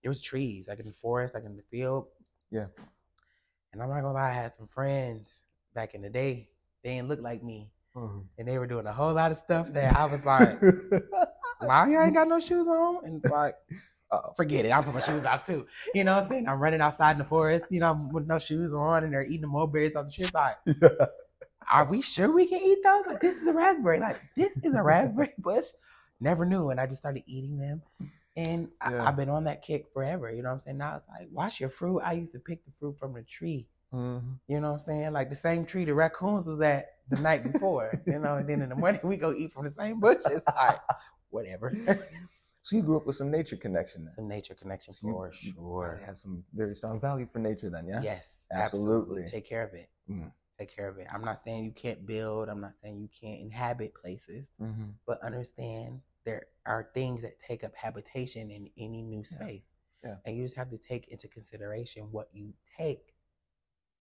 there 0.03 0.09
was 0.09 0.21
trees 0.21 0.67
like 0.67 0.79
in 0.79 0.85
the 0.85 0.93
forest, 0.93 1.33
like 1.33 1.43
in 1.45 1.55
the 1.55 1.63
field. 1.63 2.07
Yeah. 2.51 2.67
And 3.73 3.81
I'm 3.81 3.89
not 3.89 4.01
gonna 4.01 4.13
lie, 4.13 4.29
I 4.29 4.33
had 4.33 4.53
some 4.53 4.67
friends 4.67 5.41
back 5.73 5.93
in 5.95 6.01
the 6.01 6.09
day. 6.09 6.49
They 6.83 6.95
didn't 6.95 7.09
look 7.09 7.21
like 7.21 7.43
me, 7.43 7.69
Mhm. 7.95 8.23
and 8.37 8.47
they 8.47 8.57
were 8.57 8.67
doing 8.67 8.85
a 8.87 8.93
whole 8.93 9.13
lot 9.13 9.31
of 9.31 9.37
stuff 9.39 9.67
that 9.73 9.95
I 9.95 10.05
was 10.05 10.25
like, 10.25 10.59
"Why 11.59 11.89
you 11.89 11.99
ain't 12.01 12.13
got 12.13 12.27
no 12.27 12.39
shoes 12.39 12.67
on?" 12.67 13.03
And 13.05 13.23
like, 13.29 13.55
Uh-oh. 14.11 14.33
forget 14.37 14.65
it. 14.65 14.69
I'll 14.69 14.83
put 14.83 14.93
my 14.93 15.01
shoes 15.01 15.25
off 15.25 15.45
too. 15.45 15.67
You 15.93 16.03
know 16.05 16.15
what 16.15 16.23
I'm 16.25 16.29
saying? 16.29 16.47
I'm 16.47 16.59
running 16.59 16.79
outside 16.81 17.11
in 17.13 17.17
the 17.17 17.25
forest, 17.25 17.65
you 17.69 17.79
know, 17.81 18.07
with 18.11 18.25
no 18.27 18.39
shoes 18.39 18.73
on, 18.73 19.03
and 19.03 19.11
they're 19.13 19.25
eating 19.25 19.41
the 19.41 19.47
mulberries 19.47 19.95
off 19.95 20.05
the 20.05 20.11
tree. 20.13 20.23
It's 20.25 20.33
Like, 20.33 20.57
are 21.71 21.83
we 21.85 22.01
sure 22.01 22.31
we 22.31 22.47
can 22.47 22.61
eat 22.61 22.79
those? 22.83 23.05
Like, 23.05 23.19
this 23.19 23.35
is 23.35 23.47
a 23.47 23.53
raspberry. 23.53 23.99
Like, 23.99 24.21
this 24.35 24.55
is 24.63 24.75
a 24.75 24.81
raspberry 24.81 25.33
bush. 25.39 25.65
Never 26.21 26.45
knew. 26.45 26.69
And 26.69 26.79
I 26.79 26.85
just 26.87 27.01
started 27.01 27.23
eating 27.27 27.57
them. 27.59 27.81
And 28.37 28.69
Yeah. 28.89 29.03
I, 29.03 29.07
I've 29.09 29.15
been 29.17 29.29
on 29.29 29.43
that 29.45 29.61
kick 29.63 29.87
forever. 29.93 30.31
You 30.31 30.43
know 30.43 30.49
what 30.49 30.55
I'm 30.55 30.61
saying? 30.61 30.77
Now 30.77 30.95
it's 30.97 31.07
like, 31.09 31.27
wash 31.31 31.59
your 31.59 31.69
fruit. 31.69 31.99
I 31.99 32.13
used 32.13 32.31
to 32.33 32.39
pick 32.39 32.63
the 32.65 32.71
fruit 32.79 32.95
from 32.99 33.13
the 33.13 33.23
tree. 33.23 33.67
Mhm. 33.93 34.37
You 34.47 34.59
know 34.61 34.71
what 34.73 34.79
I'm 34.81 34.85
saying? 34.85 35.11
Like 35.13 35.29
the 35.29 35.35
same 35.35 35.65
tree 35.65 35.85
the 35.85 35.93
raccoons 35.93 36.45
was 36.47 36.61
at 36.61 36.85
the 37.09 37.19
night 37.21 37.43
before. 37.43 37.99
you 38.05 38.19
know, 38.19 38.37
and 38.37 38.47
then 38.47 38.61
in 38.61 38.69
the 38.69 38.75
morning 38.75 39.01
we 39.03 39.17
go 39.17 39.33
eat 39.33 39.51
from 39.53 39.65
the 39.65 39.71
same 39.71 39.99
bushes. 39.99 40.41
Like, 40.45 40.79
whatever. 41.31 41.73
So 42.61 42.75
you 42.75 42.83
grew 42.83 42.97
up 42.97 43.07
with 43.07 43.15
some 43.15 43.31
nature 43.31 43.55
connection 43.55 44.05
then. 44.05 44.13
Some 44.13 44.27
nature 44.27 44.53
connection 44.53 44.93
So 44.93 44.99
for 45.07 45.27
you 45.41 45.53
sure. 45.53 45.87
probably 45.89 46.05
have 46.05 46.17
some 46.17 46.43
very 46.53 46.75
strong 46.75 46.99
value 46.99 47.27
for 47.31 47.39
nature 47.39 47.69
then, 47.69 47.87
yeah? 47.87 48.01
Yes, 48.01 48.39
Absolutely. 48.51 49.21
absolutely. 49.23 49.31
Take 49.31 49.47
care 49.47 49.63
of 49.63 49.73
it. 49.73 49.89
Mm. 50.09 50.31
Take 50.59 50.75
care 50.75 50.89
of 50.89 50.97
it. 50.97 51.07
I'm 51.13 51.23
not 51.23 51.41
saying 51.43 51.63
you 51.65 51.71
can't 51.71 52.05
build. 52.05 52.49
I'm 52.49 52.59
not 52.61 52.73
saying 52.81 52.99
you 52.99 53.09
can't 53.19 53.39
inhabit 53.41 53.93
places, 53.93 54.47
Mhm. 54.61 54.93
but 55.05 55.21
understand 55.23 56.01
there 56.27 56.43
are 56.65 56.89
things 56.93 57.21
that 57.21 57.39
take 57.39 57.63
up 57.63 57.71
habitation 57.73 58.51
in 58.51 58.69
any 58.77 59.01
new 59.01 59.23
space. 59.23 59.75
Yeah. 60.03 60.15
And 60.25 60.35
you 60.35 60.43
just 60.43 60.57
have 60.57 60.69
to 60.71 60.77
take 60.77 61.07
into 61.07 61.27
consideration 61.29 62.11
what 62.11 62.27
you 62.33 62.53
take. 62.77 63.13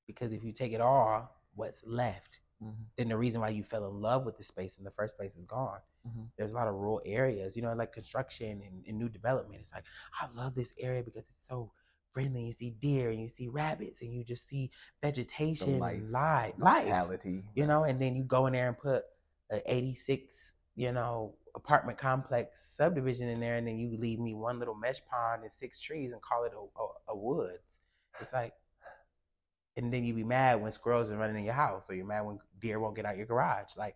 Because 0.08 0.34
if 0.34 0.44
you 0.44 0.52
take 0.52 0.74
it 0.74 0.82
all, 0.82 1.38
what's 1.54 1.84
left? 1.86 2.40
Mhm. 2.64 2.74
Then 2.98 3.10
the 3.10 3.18
reason 3.18 3.42
why 3.42 3.50
you 3.50 3.64
fell 3.64 3.88
in 3.88 4.02
love 4.02 4.26
with 4.26 4.38
the 4.38 4.44
space 4.44 4.80
in 4.80 4.84
the 4.84 4.92
first 4.92 5.16
place 5.18 5.36
is 5.36 5.46
gone. 5.46 5.82
Mhm. 6.08 6.32
There's 6.36 6.52
a 6.52 6.56
lot 6.56 6.68
of 6.68 6.74
rural 6.74 7.02
areas, 7.06 7.56
you 7.56 7.62
know, 7.62 7.74
like 7.74 7.94
construction 7.94 8.62
and, 8.64 8.84
and 8.88 8.98
new 8.98 9.08
development. 9.10 9.62
It's 9.62 9.72
like, 9.74 9.86
I 10.20 10.28
love 10.34 10.56
this 10.56 10.74
area 10.80 11.04
because 11.04 11.30
it's 11.30 11.48
so 11.48 11.72
friendly. 12.12 12.46
You 12.46 12.54
see 12.54 12.72
deer 12.72 13.12
and 13.12 13.22
you 13.22 13.28
see 13.28 13.50
rabbits 13.50 14.02
and 14.02 14.12
you 14.12 14.24
just 14.24 14.50
see 14.50 14.72
vegetation, 15.00 15.76
and 15.76 16.12
life, 16.12 16.56
life, 16.58 16.86
Vitality. 16.86 17.44
you 17.54 17.68
know, 17.68 17.84
and 17.84 18.02
then 18.02 18.16
you 18.16 18.24
go 18.24 18.48
in 18.48 18.54
there 18.54 18.68
and 18.68 18.78
put 18.78 19.04
an 19.52 19.62
86, 19.68 20.54
you 20.76 20.92
know, 20.92 21.34
apartment 21.56 21.98
complex 21.98 22.60
subdivision 22.76 23.30
in 23.30 23.40
there, 23.40 23.56
and 23.56 23.68
then 23.68 23.78
you 23.78 23.98
leave 23.98 24.20
me 24.20 24.34
one 24.34 24.60
little 24.60 24.76
mesh 24.76 25.02
pond 25.10 25.44
and 25.44 25.52
six 25.52 25.80
trees 25.82 26.12
and 26.14 26.22
call 26.22 26.44
it 26.44 26.52
a, 26.54 26.82
a, 26.82 27.14
a 27.14 27.18
woods. 27.18 27.78
It's 28.20 28.32
like, 28.34 28.54
and 29.78 29.92
then 29.94 30.04
you 30.04 30.14
be 30.14 30.24
mad 30.24 30.62
when 30.62 30.72
squirrels 30.72 31.12
are 31.12 31.18
running 31.18 31.38
in 31.38 31.44
your 31.44 31.54
house, 31.54 31.90
or 31.90 31.96
you're 31.96 32.06
mad 32.06 32.22
when 32.26 32.40
deer 32.62 32.80
won't 32.80 32.96
get 32.96 33.06
out 33.06 33.18
your 33.18 33.26
garage, 33.26 33.76
like, 33.78 33.96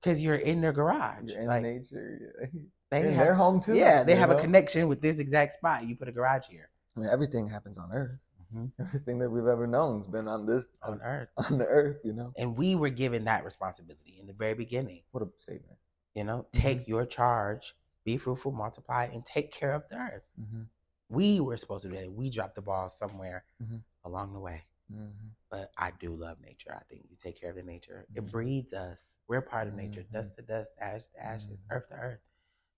because 0.00 0.20
you're 0.20 0.36
in 0.36 0.60
their 0.60 0.72
garage. 0.72 1.30
You're 1.30 1.40
in 1.42 1.46
like, 1.48 1.62
nature. 1.62 2.36
yeah. 2.40 2.60
they 2.90 3.00
in 3.00 3.12
have- 3.14 3.26
their 3.26 3.34
home 3.34 3.60
too. 3.60 3.74
Yeah, 3.74 4.04
they 4.04 4.14
have 4.16 4.30
know? 4.30 4.36
a 4.36 4.40
connection 4.40 4.88
with 4.88 5.00
this 5.00 5.18
exact 5.18 5.54
spot. 5.54 5.86
You 5.86 5.96
put 5.96 6.08
a 6.08 6.12
garage 6.12 6.46
here 6.48 6.68
I 6.96 7.00
mean, 7.00 7.08
everything 7.10 7.48
happens 7.48 7.78
on 7.78 7.90
Earth. 7.92 8.18
Mhm. 8.54 8.70
Everything 8.80 9.18
that 9.18 9.30
we've 9.30 9.46
ever 9.46 9.66
known 9.66 9.98
has 9.98 10.06
been 10.06 10.26
on 10.26 10.46
this 10.46 10.68
on 10.82 11.00
Earth, 11.02 11.28
on 11.36 11.58
the 11.58 11.66
Earth. 11.66 11.98
You 12.02 12.12
know. 12.12 12.32
and 12.36 12.56
we 12.56 12.74
were 12.76 12.88
given 12.88 13.24
that 13.24 13.44
responsibility 13.44 14.16
in 14.20 14.26
the 14.26 14.32
very 14.32 14.54
beginning. 14.54 15.02
What 15.12 15.22
a 15.22 15.28
statement. 15.38 15.77
You 16.18 16.24
know, 16.24 16.46
Mhm. 16.54 16.60
take 16.64 16.88
your 16.88 17.06
charge, 17.06 17.74
be 18.04 18.18
fruitful, 18.18 18.52
multiply, 18.52 19.04
and 19.14 19.24
take 19.24 19.52
care 19.52 19.72
of 19.72 19.88
the 19.88 19.96
earth. 19.96 20.24
Mm-hmm. 20.40 20.62
We 21.08 21.40
were 21.40 21.56
supposed 21.56 21.84
to 21.84 21.90
do 21.90 21.96
that. 21.96 22.12
We 22.12 22.30
dropped 22.30 22.56
the 22.56 22.62
ball 22.62 22.88
somewhere 22.90 23.44
Mhm. 23.62 23.84
along 24.04 24.32
the 24.34 24.40
way. 24.40 24.64
Mm-hmm. 24.92 25.28
But 25.50 25.72
I 25.78 25.92
do 25.92 26.14
love 26.16 26.40
nature. 26.40 26.74
I 26.74 26.84
think 26.88 27.04
you 27.10 27.16
take 27.22 27.40
care 27.40 27.50
of 27.50 27.56
the 27.56 27.62
nature. 27.62 28.06
It 28.14 28.30
breeds 28.30 28.72
us. 28.72 29.10
We're 29.28 29.42
part 29.42 29.68
of 29.68 29.74
nature. 29.74 30.04
Dust 30.12 30.34
to 30.36 30.42
dust, 30.42 30.72
ash 30.80 31.06
to 31.14 31.24
ashes, 31.24 31.58
earth 31.70 31.88
to 31.90 31.94
earth. 31.94 32.20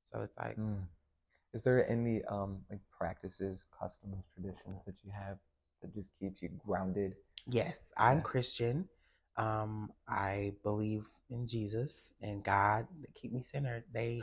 So 0.06 0.22
it's 0.22 0.36
like 0.36 0.58
Mm. 0.58 0.86
Is 1.52 1.62
there 1.62 1.88
any 1.90 2.24
um 2.24 2.64
like 2.70 2.80
practices, 2.90 3.66
customs, 3.78 4.24
traditions 4.34 4.84
that 4.86 5.02
you 5.04 5.10
have 5.12 5.38
that 5.82 5.94
just 5.94 6.10
keeps 6.18 6.42
you 6.42 6.50
grounded? 6.64 7.16
Yes, 7.46 7.90
I'm 7.96 8.22
Christian. 8.22 8.88
Um, 9.36 9.92
I 10.08 10.52
believe 10.62 11.04
in 11.30 11.46
Jesus 11.46 12.10
and 12.22 12.42
God. 12.44 12.86
They 13.00 13.08
keep 13.14 13.32
me 13.32 13.42
centered. 13.42 13.84
They, 13.92 14.22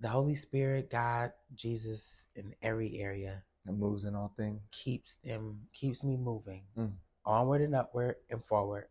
the 0.00 0.08
Holy 0.08 0.34
Spirit, 0.34 0.90
God, 0.90 1.32
Jesus, 1.54 2.26
in 2.34 2.54
every 2.62 3.00
area 3.00 3.42
That 3.64 3.72
moves 3.72 4.04
in 4.04 4.14
all 4.14 4.32
things. 4.36 4.60
keeps 4.72 5.14
them 5.24 5.60
keeps 5.72 6.02
me 6.02 6.16
moving 6.16 6.64
Mm. 6.78 6.92
onward 7.24 7.62
and 7.62 7.74
upward 7.74 8.16
and 8.30 8.44
forward. 8.44 8.88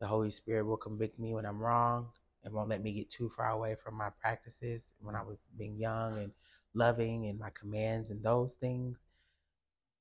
The 0.00 0.06
Holy 0.06 0.30
Spirit 0.30 0.64
will 0.66 0.76
convict 0.76 1.18
me 1.18 1.34
when 1.34 1.46
I'm 1.46 1.60
wrong 1.60 2.08
and 2.44 2.52
won't 2.54 2.68
let 2.68 2.82
me 2.82 2.92
get 2.92 3.10
too 3.10 3.30
far 3.30 3.50
away 3.50 3.76
from 3.76 3.94
my 3.94 4.10
practices 4.20 4.92
when 5.00 5.14
I 5.16 5.22
was 5.22 5.40
being 5.58 5.76
young 5.78 6.18
and 6.18 6.32
loving 6.74 7.26
and 7.28 7.38
my 7.38 7.50
commands 7.50 8.10
and 8.10 8.22
those 8.22 8.54
things. 8.54 8.98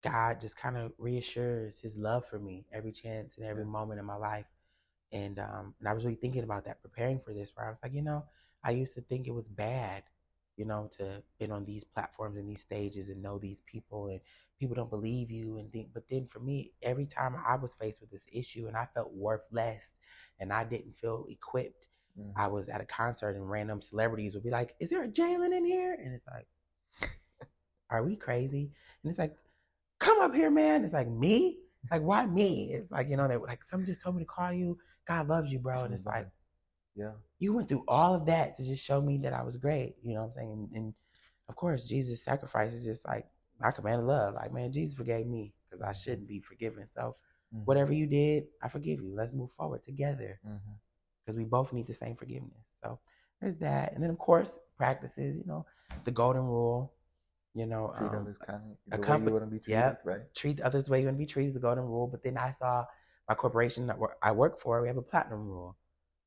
God 0.05 0.41
just 0.41 0.57
kind 0.57 0.77
of 0.77 0.93
reassures 0.99 1.79
his 1.79 1.97
love 1.97 2.25
for 2.27 2.39
me 2.39 2.65
every 2.73 2.93
chance 2.93 3.37
and 3.37 3.47
every 3.47 3.65
moment 3.65 3.99
in 3.99 4.05
my 4.05 4.15
life. 4.15 4.45
And 5.11 5.39
um 5.39 5.75
and 5.79 5.87
I 5.89 5.93
was 5.93 6.05
really 6.05 6.17
thinking 6.17 6.43
about 6.43 6.65
that, 6.65 6.81
preparing 6.81 7.19
for 7.19 7.33
this, 7.33 7.51
where 7.55 7.67
I 7.67 7.71
was 7.71 7.79
like, 7.83 7.93
you 7.93 8.03
know, 8.03 8.25
I 8.63 8.71
used 8.71 8.95
to 8.95 9.01
think 9.01 9.27
it 9.27 9.33
was 9.35 9.49
bad, 9.49 10.03
you 10.57 10.65
know, 10.65 10.89
to 10.97 11.23
been 11.39 11.51
on 11.51 11.65
these 11.65 11.83
platforms 11.83 12.37
and 12.37 12.49
these 12.49 12.61
stages 12.61 13.09
and 13.09 13.21
know 13.23 13.39
these 13.39 13.61
people 13.65 14.07
and 14.07 14.21
people 14.59 14.75
don't 14.75 14.89
believe 14.91 15.31
you 15.31 15.57
and 15.57 15.71
think 15.71 15.89
but 15.93 16.07
then 16.09 16.27
for 16.27 16.39
me, 16.39 16.73
every 16.83 17.05
time 17.07 17.35
I 17.47 17.55
was 17.55 17.73
faced 17.75 18.01
with 18.01 18.11
this 18.11 18.25
issue 18.31 18.67
and 18.67 18.77
I 18.77 18.87
felt 18.93 19.13
worthless 19.13 19.83
and 20.39 20.53
I 20.53 20.63
didn't 20.65 20.97
feel 20.99 21.25
equipped, 21.29 21.85
Mm. 22.19 22.31
I 22.35 22.47
was 22.47 22.69
at 22.69 22.81
a 22.81 22.85
concert 22.85 23.35
and 23.35 23.49
random 23.49 23.81
celebrities 23.81 24.35
would 24.35 24.43
be 24.43 24.51
like, 24.51 24.75
Is 24.79 24.89
there 24.89 25.03
a 25.03 25.07
Jalen 25.09 25.57
in 25.57 25.65
here? 25.65 25.93
And 26.01 26.13
it's 26.13 26.27
like, 26.27 26.47
Are 27.89 28.03
we 28.03 28.15
crazy? 28.15 28.71
And 29.03 29.09
it's 29.09 29.19
like, 29.19 29.35
Come 29.99 30.21
up 30.21 30.36
here, 30.36 30.49
man. 30.51 30.84
It's 30.84 30.93
like, 30.93 31.10
Me? 31.10 31.60
Like, 31.91 32.01
why 32.01 32.25
me? 32.25 32.71
It's 32.73 32.91
like, 32.91 33.10
you 33.10 33.17
know, 33.17 33.27
they 33.27 33.38
like, 33.38 33.63
Someone 33.63 33.86
just 33.86 34.01
told 34.01 34.15
me 34.15 34.23
to 34.23 34.27
call 34.27 34.51
you. 34.51 34.77
God 35.08 35.27
loves 35.27 35.51
you, 35.51 35.60
bro. 35.60 35.81
And 35.81 35.93
it's 35.93 36.05
like, 36.05 36.27
Yeah. 36.95 37.13
you 37.39 37.53
went 37.53 37.69
through 37.69 37.84
all 37.88 38.15
of 38.15 38.25
that 38.25 38.58
to 38.58 38.63
just 38.65 38.84
show 38.84 39.01
me 39.01 39.19
that 39.19 39.34
I 39.34 39.43
was 39.43 39.58
great. 39.58 39.95
You 40.01 40.15
know 40.15 40.21
what 40.21 40.27
I'm 40.27 40.34
saying? 40.34 40.51
And, 40.51 40.69
and 40.73 40.93
of 41.47 41.55
course, 41.55 41.86
Jesus' 41.88 42.23
sacrifice 42.23 42.73
is 42.73 42.84
just 42.84 43.05
like 43.08 43.27
my 43.60 43.71
command 43.71 44.01
of 44.01 44.08
love. 44.08 44.34
Like, 44.34 44.51
man, 44.53 44.71
Jesus 44.71 44.95
forgave 44.97 45.27
me 45.27 45.53
because 45.69 45.81
I 45.84 45.93
shouldn't 45.93 46.27
be 46.27 46.39
forgiven. 46.39 46.88
So, 46.91 47.15
Mhm. 47.53 47.65
whatever 47.65 47.93
you 47.93 48.08
did, 48.08 48.45
I 48.63 48.67
forgive 48.69 48.99
you. 49.01 49.13
Let's 49.15 49.31
move 49.34 49.51
forward 49.51 49.84
together 49.84 50.39
because 51.23 51.38
we 51.38 51.43
both 51.45 51.71
need 51.71 51.88
the 51.88 51.93
same 51.93 52.15
forgiveness. 52.15 52.65
So, 52.84 52.99
there's 53.39 53.58
that. 53.58 53.93
And 53.93 54.03
then, 54.03 54.10
of 54.10 54.17
course, 54.17 54.58
practices, 54.77 55.38
you 55.38 55.45
know, 55.45 55.65
the 56.03 56.12
golden 56.12 56.43
rule, 56.47 56.94
you 57.55 57.65
know, 57.65 57.93
Treat 57.97 58.09
um, 58.09 58.15
others 58.17 58.37
kind 58.45 58.61
of 58.91 58.99
a 58.99 59.01
the 59.01 59.11
way 59.11 59.17
you 59.17 59.31
want 59.31 59.45
to 59.45 59.49
be 59.49 59.59
treated, 59.59 59.71
yeah. 59.79 59.95
right? 60.03 60.35
treat 60.35 60.59
others 60.61 60.83
the 60.83 60.91
way 60.91 60.99
you 60.99 61.05
want 61.05 61.17
to 61.17 61.19
be 61.19 61.25
treated 61.25 61.47
is 61.47 61.53
the 61.53 61.61
golden 61.61 61.85
rule. 61.85 62.05
But 62.05 62.21
then 62.21 62.37
I 62.37 62.51
saw 62.51 62.85
my 63.29 63.35
corporation 63.35 63.87
that 63.87 63.97
I 64.21 64.31
work 64.33 64.59
for, 64.59 64.81
we 64.81 64.87
have 64.89 64.97
a 64.97 65.01
platinum 65.01 65.47
rule. 65.47 65.77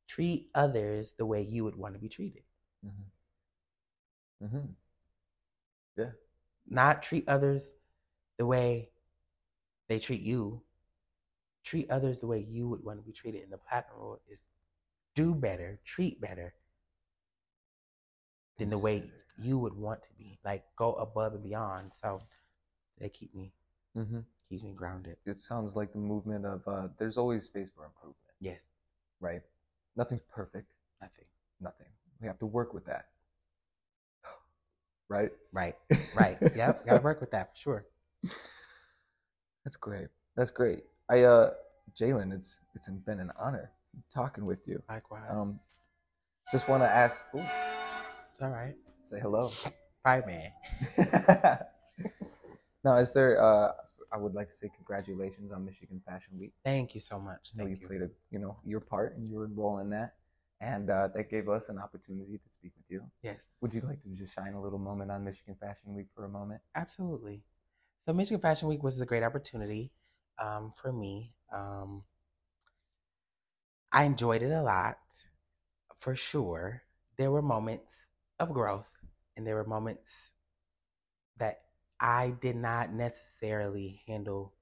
Treat 0.09 0.49
others 0.55 1.13
the 1.19 1.27
way 1.27 1.43
you 1.43 1.65
would 1.65 1.77
want 1.77 1.95
to 1.95 2.01
be 2.01 2.09
treated. 2.09 2.43
Mm-hmm. 2.85 4.47
Mm-hmm. 4.47 4.67
Yeah. 5.99 6.11
Not 6.69 7.03
treat 7.03 7.29
others 7.29 7.63
the 8.39 8.47
way 8.47 8.89
they 9.89 9.99
treat 9.99 10.23
you. 10.23 10.63
Treat 11.65 11.91
others 11.91 12.21
the 12.21 12.27
way 12.27 12.47
you 12.49 12.69
would 12.69 12.83
want 12.83 12.99
to 12.99 13.05
be 13.05 13.13
treated. 13.13 13.43
And 13.43 13.53
the 13.53 13.59
platinum 13.59 13.99
rule 13.99 14.21
is 14.31 14.41
do 15.15 15.35
better, 15.35 15.79
treat 15.85 16.21
better 16.21 16.55
than 18.59 18.69
the 18.69 18.79
way. 18.79 19.11
You 19.41 19.59
would 19.59 19.75
want 19.75 20.03
to 20.05 20.11
be. 20.19 20.39
Like 20.45 20.65
go 20.77 20.95
above 20.95 21.35
and 21.35 21.43
beyond. 21.43 21.93
So 21.95 22.23
they 23.01 23.09
keep 23.09 23.35
me 23.35 23.53
Mm-hmm. 23.97 24.21
keeps 24.49 24.63
me 24.63 24.73
grounded. 24.73 25.17
It 25.27 25.37
sounds 25.37 25.77
like 25.77 25.93
the 25.93 25.99
movement 25.99 26.45
of 26.47 26.63
uh, 26.67 26.89
there's 26.99 27.17
always 27.17 27.45
space 27.45 27.71
for 27.71 27.85
improvement, 27.85 28.17
Yes, 28.41 28.61
right? 29.21 29.43
Nothing's 29.97 30.23
perfect. 30.29 30.73
nothing. 31.01 31.25
Nothing. 31.61 31.87
We 32.21 32.27
have 32.27 32.39
to 32.39 32.47
work 32.47 32.75
with 32.75 32.87
that, 32.87 33.07
right? 35.09 35.31
Right, 35.53 35.77
right. 36.13 36.39
yep, 36.55 36.85
gotta 36.87 37.01
work 37.01 37.21
with 37.21 37.31
that 37.33 37.51
for 37.53 37.57
sure. 37.57 37.87
That's 39.65 39.77
great. 39.77 40.09
That's 40.37 40.51
great. 40.51 40.85
I 41.11 41.23
uh 41.23 41.51
Jalen, 41.99 42.33
it's 42.33 42.61
it's 42.75 42.89
been 42.89 43.21
an 43.21 43.33
honor 43.39 43.71
talking 44.15 44.47
with 44.47 44.67
you. 44.67 44.83
Likewise. 44.89 45.31
Um 45.31 45.61
just 46.53 46.69
wanna 46.69 46.85
ask 46.87 47.23
ooh, 47.35 47.39
it's 47.41 48.43
all 48.43 48.51
right. 48.51 48.75
Say 49.09 49.19
hello. 49.21 49.51
Hi, 50.05 50.23
man. 50.27 50.53
now 52.85 52.97
is 52.97 53.13
there 53.13 53.43
uh 53.43 53.73
I 54.13 54.17
would 54.17 54.35
like 54.35 54.49
to 54.49 54.55
say 54.55 54.71
congratulations 54.75 55.53
on 55.53 55.65
Michigan 55.65 56.01
Fashion 56.07 56.39
Week. 56.39 56.53
Thank 56.65 56.95
you 56.95 57.01
so 57.01 57.19
much. 57.19 57.51
Thank 57.57 57.71
you, 57.71 57.77
you. 57.81 57.87
played 57.87 58.03
a 58.03 58.11
you 58.31 58.39
know 58.39 58.59
your 58.65 58.81
part 58.81 59.17
and 59.17 59.31
your 59.31 59.47
role 59.55 59.79
in 59.79 59.91
that. 59.91 60.15
And 60.61 60.91
uh, 60.91 61.09
that 61.15 61.31
gave 61.31 61.49
us 61.49 61.69
an 61.69 61.79
opportunity 61.79 62.37
to 62.37 62.51
speak 62.51 62.73
with 62.77 62.87
you. 62.89 63.05
Yes, 63.23 63.51
Would 63.61 63.73
you 63.73 63.81
like 63.87 64.03
to 64.03 64.09
just 64.09 64.35
shine 64.35 64.55
a 64.55 64.61
little 64.61 64.81
moment 64.81 65.09
on 65.09 65.25
Michigan 65.25 65.55
Fashion 65.61 65.95
Week 65.95 66.09
for 66.17 66.25
a 66.25 66.29
moment? 66.29 66.61
absolutely. 66.75 67.45
So 68.05 68.13
Michigan 68.13 68.41
Fashion 68.41 68.67
Week 68.67 68.83
was 68.83 69.01
a 69.01 69.07
great 69.07 69.23
opportunity 69.23 69.93
um, 70.43 70.73
for 70.83 70.93
me. 70.93 71.33
Um, 71.53 72.03
I 73.93 74.03
enjoyed 74.03 74.43
it 74.43 74.51
a 74.51 74.63
lot, 74.63 74.99
for 76.01 76.17
sure. 76.17 76.83
There 77.17 77.31
were 77.31 77.41
moments 77.43 77.93
of 78.41 78.53
growth, 78.53 78.91
and 79.39 79.47
there 79.47 79.55
were 79.55 79.65
moments 79.65 80.03
that 81.39 81.61
I 82.01 82.35
did 82.43 82.57
not 82.57 82.93
necessarily 82.93 84.03
handle, 84.07 84.53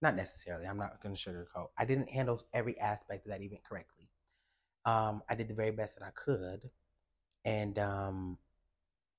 not 0.00 0.14
necessarily, 0.14 0.66
I'm 0.66 0.78
not 0.78 1.02
going 1.02 1.14
to 1.14 1.20
sugarcoat. 1.20 1.68
I 1.76 1.84
didn't 1.84 2.08
handle 2.08 2.40
every 2.54 2.78
aspect 2.78 3.26
of 3.26 3.32
that 3.32 3.42
event 3.42 3.62
correctly. 3.68 4.08
Um, 4.86 5.22
I 5.28 5.34
did 5.34 5.48
the 5.48 5.54
very 5.54 5.72
best 5.72 5.98
that 5.98 6.04
I 6.04 6.10
could. 6.10 6.70
And 7.44 7.78
um, 7.80 8.38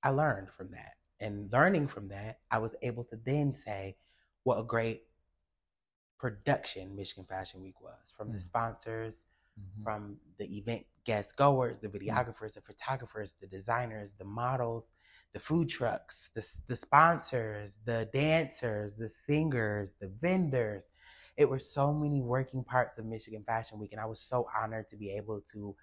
I 0.02 0.10
learned 0.10 0.48
from 0.50 0.72
that. 0.72 0.94
And 1.20 1.52
learning 1.52 1.90
from 1.90 2.08
that, 2.08 2.40
I 2.50 2.58
was 2.60 2.72
able 2.82 3.04
to 3.06 3.20
then 3.26 3.54
say 3.54 3.98
what 4.44 4.60
a 4.60 4.64
great 4.64 5.04
production 6.20 6.96
Michigan 6.96 7.26
Fashion 7.28 7.62
Week 7.62 7.82
was 7.82 8.14
from 8.18 8.30
mm. 8.30 8.34
the 8.34 8.40
sponsors, 8.40 9.26
mm-hmm. 9.60 9.84
from 9.84 10.18
the 10.40 10.46
event 10.58 10.86
guest 11.06 11.36
goers, 11.36 11.80
the 11.80 11.90
mm. 11.90 12.02
videographers, 12.02 12.52
mm. 12.52 12.54
the 12.56 12.62
photographers, 12.62 13.34
the 13.42 13.48
designers, 13.48 14.14
the 14.18 14.26
models, 14.26 14.86
the 15.34 15.40
food 15.40 15.70
trucks, 15.70 16.30
the, 16.34 16.46
the 16.68 16.76
sponsors, 16.76 17.78
the 17.86 18.10
dancers, 18.14 18.94
the 18.98 19.10
singers, 19.10 19.92
the 20.00 20.12
vendors. 20.22 20.84
It 21.38 21.50
were 21.50 21.60
so 21.60 21.94
many 21.94 22.22
working 22.22 22.64
parts 22.64 22.98
of 22.98 23.06
Michigan 23.06 23.44
Fashion 23.46 23.80
Week, 23.80 23.94
and 23.94 24.02
I 24.02 24.06
was 24.06 24.20
so 24.20 24.48
honored 24.62 24.90
to 24.90 24.98
be 24.98 25.12
able 25.12 25.42
to 25.54 25.76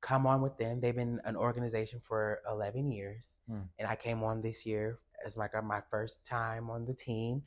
come 0.00 0.26
on 0.26 0.42
with 0.42 0.58
them. 0.58 0.80
They've 0.80 0.94
been 0.94 1.20
an 1.24 1.36
organization 1.36 2.00
for 2.06 2.40
11 2.50 2.90
years, 2.90 3.26
mm. 3.50 3.62
and 3.78 3.88
I 3.88 3.94
came 3.96 4.22
on 4.22 4.42
this 4.42 4.66
year 4.66 4.98
as 5.24 5.36
my 5.36 5.48
my 5.62 5.80
first 5.90 6.26
time 6.26 6.68
on 6.68 6.84
the 6.84 6.94
team, 6.94 7.42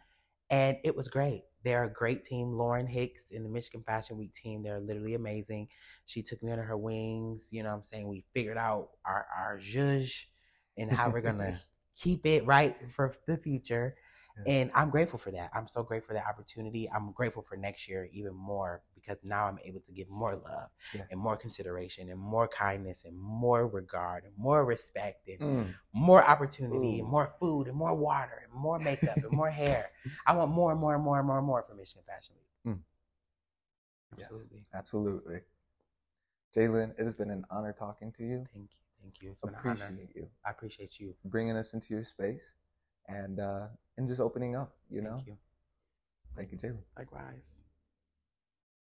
and 0.50 0.78
it 0.84 0.96
was 0.96 1.08
great. 1.08 1.44
They're 1.64 1.84
a 1.84 1.90
great 1.90 2.24
team. 2.24 2.54
Lauren 2.54 2.88
Hicks 2.88 3.32
in 3.32 3.44
the 3.44 3.50
Michigan 3.50 3.84
Fashion 3.86 4.18
Week 4.18 4.34
team, 4.34 4.64
they're 4.64 4.80
literally 4.80 5.16
amazing. 5.16 5.68
She 6.06 6.24
took 6.24 6.42
me 6.42 6.52
under 6.52 6.64
her 6.64 6.78
wings. 6.78 7.48
You 7.52 7.64
know 7.64 7.70
what 7.70 7.76
I'm 7.76 7.84
saying? 7.84 8.08
We 8.08 8.24
figured 8.34 8.58
out 8.58 8.92
our, 9.06 9.28
our 9.38 9.60
zhuzh 9.60 10.10
and 10.80 10.92
how 10.92 11.10
we're 11.10 11.22
to 11.22 11.60
keep 12.00 12.26
it 12.26 12.46
right 12.46 12.76
for 12.96 13.16
the 13.28 13.38
future. 13.38 13.96
And 14.48 14.72
I'm 14.74 14.90
grateful 14.90 15.20
for 15.20 15.32
that. 15.32 15.50
I'm 15.54 15.68
so 15.68 15.84
grateful 15.84 16.10
for 16.10 16.14
that 16.14 16.26
opportunity. 16.26 16.90
I'm 16.96 17.12
grateful 17.12 17.42
for 17.42 17.58
next 17.58 17.90
year 17.90 18.10
even 18.14 18.34
more 18.34 18.82
because 18.96 19.18
now 19.24 19.46
I'm 19.46 19.60
able 19.66 19.82
to 19.82 19.92
give 19.92 20.10
more 20.10 20.36
love 20.36 20.70
yeah. 20.94 21.02
and 21.12 21.20
more 21.20 21.36
consideration 21.36 22.10
and 22.10 22.20
more 22.20 22.48
kindness 22.48 23.04
and 23.06 23.18
more 23.18 23.68
regard 23.68 24.24
and 24.24 24.34
more 24.38 24.64
respect 24.64 25.28
and 25.28 25.40
mm. 25.40 25.74
more 25.94 26.24
opportunity 26.24 26.98
Ooh. 26.98 27.00
and 27.00 27.08
more 27.08 27.34
food 27.40 27.68
and 27.68 27.76
more 27.76 27.94
water 27.94 28.44
and 28.46 28.54
more 28.62 28.80
makeup 28.80 29.18
and 29.18 29.32
more 29.32 29.50
hair. 29.64 29.90
I 30.26 30.34
want 30.34 30.52
more 30.52 30.72
and 30.72 30.80
more 30.80 30.96
and 30.96 31.04
more 31.04 31.18
and 31.18 31.28
more 31.28 31.38
and 31.38 31.48
more 31.48 31.66
from 31.68 31.78
Michigan 31.78 32.04
Fashion 32.08 32.36
Week. 32.38 32.76
Mm. 32.76 32.80
Absolutely. 34.18 34.58
Yes, 34.58 34.66
absolutely. 34.74 35.40
Jalen, 36.56 36.92
it 36.98 37.04
has 37.04 37.14
been 37.14 37.30
an 37.30 37.46
honor 37.52 37.76
talking 37.78 38.12
to 38.18 38.24
you. 38.24 38.46
Thank 38.54 38.70
you. 38.72 38.89
Thank 39.02 39.22
you. 39.22 39.32
It's 39.32 39.44
appreciate 39.44 40.16
you. 40.16 40.28
I 40.46 40.50
appreciate 40.52 41.00
you 41.00 41.14
bringing 41.26 41.56
us 41.56 41.74
into 41.74 41.94
your 41.94 42.04
space 42.04 42.54
and 43.08 43.40
uh, 43.40 43.68
and 43.98 44.08
just 44.08 44.22
opening 44.22 44.56
up. 44.56 44.74
You 44.90 45.02
know. 45.02 45.16
Thank 45.16 45.28
you. 45.28 45.38
Thank 46.36 46.52
you, 46.52 46.58
Jalen. 46.58 46.84
Likewise. 46.98 47.59